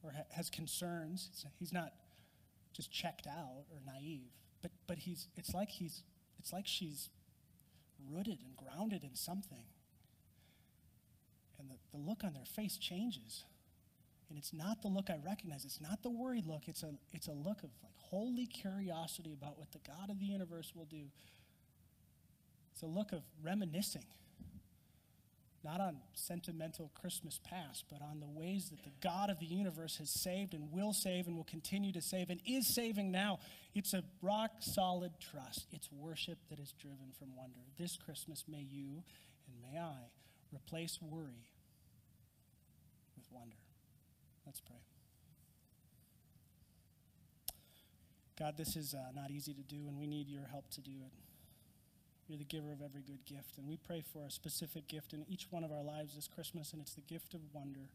or 0.03 0.13
ha- 0.13 0.25
has 0.31 0.51
concerns. 0.51 1.31
He's 1.59 1.73
not 1.73 1.93
just 2.73 2.91
checked 2.91 3.27
out 3.27 3.65
or 3.71 3.81
naive, 3.87 4.31
but, 4.63 4.71
but 4.87 4.99
he's, 4.99 5.29
it's, 5.37 5.55
like 5.55 5.71
he's, 5.71 6.03
it's 6.39 6.53
like 6.53 6.67
she's 6.67 7.11
rooted 8.11 8.39
and 8.43 8.57
grounded 8.57 9.05
in 9.05 9.15
something. 9.15 9.65
And 11.59 11.71
the, 11.71 11.77
the 11.93 11.99
look 11.99 12.25
on 12.25 12.35
their 12.35 12.45
face 12.45 12.77
changes. 12.77 13.45
And 14.29 14.39
it's 14.39 14.53
not 14.53 14.83
the 14.83 14.89
look 14.89 15.11
I 15.11 15.19
recognize. 15.25 15.65
It's 15.65 15.81
not 15.81 16.03
the 16.03 16.11
worried 16.11 16.47
look. 16.47 16.63
It's 16.67 16.83
a, 16.83 16.95
it's 17.13 17.29
a 17.29 17.33
look 17.33 17.63
of 17.63 17.71
like 17.83 17.95
holy 17.97 18.47
curiosity 18.47 19.33
about 19.33 19.59
what 19.59 19.73
the 19.73 19.81
God 19.87 20.11
of 20.11 20.19
the 20.19 20.27
universe 20.27 20.73
will 20.75 20.87
do. 20.87 21.05
It's 22.73 22.83
a 22.83 22.87
look 22.87 23.13
of 23.13 23.23
reminiscing, 23.43 24.07
not 25.65 25.81
on 25.81 25.97
sentimental 26.13 26.93
Christmas 26.95 27.41
past, 27.43 27.85
but 27.91 28.03
on 28.03 28.21
the 28.21 28.29
ways 28.29 28.69
that 28.69 28.85
the 28.85 28.93
God 29.01 29.31
of 29.31 29.41
the 29.41 29.47
universe 29.47 29.97
has 29.97 30.11
saved 30.11 30.53
and 30.53 30.71
will 30.71 30.93
save 30.93 31.27
and 31.27 31.37
will 31.37 31.45
continue 31.45 31.91
to 31.93 32.03
save 32.03 32.29
and 32.29 32.41
is 32.47 32.73
saving 32.75 33.11
now. 33.11 33.39
It's 33.75 33.95
a 33.95 34.05
rock 34.21 34.53
solid 34.61 35.13
trust. 35.19 35.67
It's 35.73 35.89
worship 35.91 36.39
that 36.51 36.59
is 36.59 36.73
driven 36.73 37.13
from 37.19 37.35
wonder. 37.35 37.61
This 37.79 37.97
Christmas, 37.97 38.45
may 38.47 38.67
you 38.71 39.03
and 39.49 39.73
may 39.73 39.79
I 39.79 40.11
replace 40.55 40.99
worry 41.01 41.49
with 43.17 43.27
wonder. 43.33 43.57
Let's 44.45 44.61
pray. 44.61 44.77
God, 48.39 48.57
this 48.57 48.77
is 48.77 48.95
uh, 48.95 49.13
not 49.15 49.31
easy 49.31 49.55
to 49.55 49.63
do, 49.63 49.87
and 49.89 49.99
we 49.99 50.07
need 50.07 50.29
your 50.29 50.47
help 50.51 50.69
to 50.73 50.81
do 50.81 50.91
it. 50.91 51.13
You're 52.29 52.39
the 52.39 52.45
giver 52.45 52.73
of 52.73 52.81
every 52.81 53.03
good 53.03 53.25
gift, 53.27 53.59
and 53.59 53.69
we 53.69 53.77
pray 53.77 54.03
for 54.13 54.25
a 54.25 54.31
specific 54.31 54.89
gift 54.89 55.13
in 55.13 55.27
each 55.29 55.49
one 55.51 55.63
of 55.63 55.71
our 55.71 55.83
lives 55.83 56.15
this 56.15 56.27
Christmas, 56.27 56.73
and 56.73 56.81
it's 56.81 56.95
the 56.95 57.03
gift 57.03 57.35
of 57.35 57.41
wonder. 57.53 57.91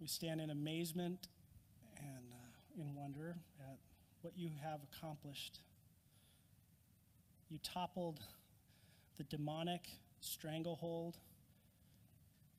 We 0.00 0.06
stand 0.06 0.40
in 0.40 0.50
amazement 0.50 1.26
and 1.98 2.32
uh, 2.32 2.80
in 2.80 2.94
wonder 2.94 3.34
at 3.58 3.78
what 4.22 4.34
you 4.36 4.50
have 4.62 4.80
accomplished. 4.92 5.58
You 7.48 7.58
toppled 7.58 8.20
the 9.18 9.24
demonic 9.24 9.88
stranglehold 10.20 11.16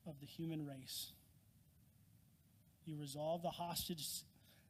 of 0.06 0.20
the 0.20 0.26
human 0.26 0.66
race. 0.66 1.12
You 2.84 2.96
resolved 2.96 3.44
the 3.44 3.50
hostage 3.50 4.06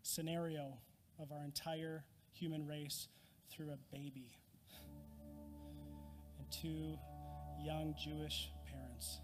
scenario 0.04 0.78
of 1.18 1.32
our 1.32 1.44
entire 1.44 2.04
human 2.32 2.64
race 2.64 3.08
through 3.50 3.70
a 3.70 3.94
baby 3.94 4.36
two 6.52 6.98
young 7.64 7.94
Jewish 7.98 8.50
parents 8.70 9.20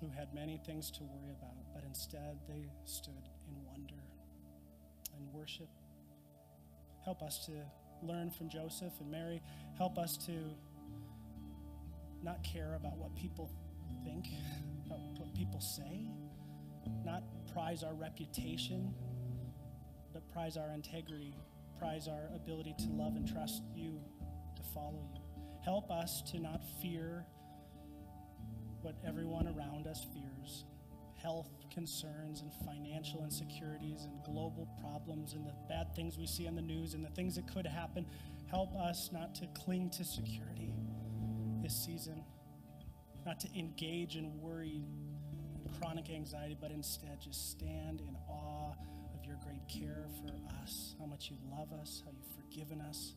who 0.00 0.08
had 0.10 0.32
many 0.34 0.60
things 0.64 0.90
to 0.92 1.02
worry 1.02 1.30
about, 1.30 1.56
but 1.74 1.82
instead 1.84 2.38
they 2.48 2.70
stood 2.84 3.28
in 3.48 3.64
wonder 3.64 4.02
and 5.16 5.32
worship. 5.32 5.68
Help 7.04 7.22
us 7.22 7.46
to 7.46 7.52
learn 8.06 8.30
from 8.30 8.48
Joseph 8.48 8.92
and 9.00 9.10
Mary. 9.10 9.42
Help 9.76 9.98
us 9.98 10.16
to 10.26 10.32
not 12.22 12.42
care 12.44 12.74
about 12.74 12.96
what 12.96 13.14
people 13.16 13.50
think, 14.04 14.26
about 14.86 15.00
what 15.18 15.34
people 15.34 15.60
say, 15.60 16.08
not 17.04 17.22
prize 17.52 17.82
our 17.82 17.94
reputation, 17.94 18.94
but 20.12 20.28
prize 20.32 20.56
our 20.56 20.70
integrity, 20.72 21.34
prize 21.78 22.08
our 22.08 22.28
ability 22.34 22.74
to 22.78 22.86
love 22.90 23.16
and 23.16 23.26
trust 23.26 23.62
you, 23.74 23.98
to 24.56 24.62
follow 24.74 25.08
you. 25.14 25.17
Help 25.64 25.90
us 25.90 26.22
to 26.30 26.38
not 26.38 26.60
fear 26.80 27.24
what 28.82 28.94
everyone 29.06 29.46
around 29.48 29.86
us 29.86 30.06
fears 30.12 30.64
health 31.20 31.50
concerns 31.72 32.42
and 32.42 32.52
financial 32.64 33.24
insecurities 33.24 34.04
and 34.04 34.22
global 34.24 34.68
problems 34.80 35.34
and 35.34 35.44
the 35.46 35.54
bad 35.68 35.94
things 35.94 36.16
we 36.16 36.26
see 36.26 36.46
on 36.46 36.54
the 36.54 36.62
news 36.62 36.94
and 36.94 37.04
the 37.04 37.10
things 37.10 37.34
that 37.34 37.52
could 37.52 37.66
happen. 37.66 38.06
Help 38.50 38.74
us 38.76 39.10
not 39.12 39.34
to 39.34 39.46
cling 39.48 39.90
to 39.90 40.04
security 40.04 40.72
this 41.62 41.74
season, 41.84 42.22
not 43.26 43.40
to 43.40 43.48
engage 43.58 44.16
in 44.16 44.40
worry 44.40 44.80
and 45.54 45.80
chronic 45.80 46.08
anxiety, 46.10 46.56
but 46.60 46.70
instead 46.70 47.20
just 47.20 47.50
stand 47.50 48.00
in 48.00 48.16
awe 48.28 48.72
of 49.14 49.24
your 49.26 49.36
great 49.44 49.66
care 49.68 50.06
for 50.20 50.32
us, 50.62 50.94
how 50.98 51.06
much 51.06 51.30
you 51.30 51.36
love 51.50 51.72
us, 51.72 52.02
how 52.04 52.12
you've 52.12 52.44
forgiven 52.44 52.80
us, 52.80 53.14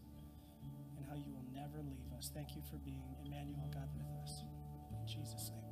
and 0.97 1.05
how 1.05 1.15
you 1.15 1.40
never 1.61 1.83
leave 1.83 2.11
us. 2.17 2.31
Thank 2.33 2.55
you 2.55 2.61
for 2.69 2.77
being 2.77 3.03
Emmanuel, 3.25 3.69
God 3.73 3.89
with 3.95 4.07
us. 4.23 4.43
In 4.91 5.05
Jesus' 5.07 5.51
name. 5.53 5.70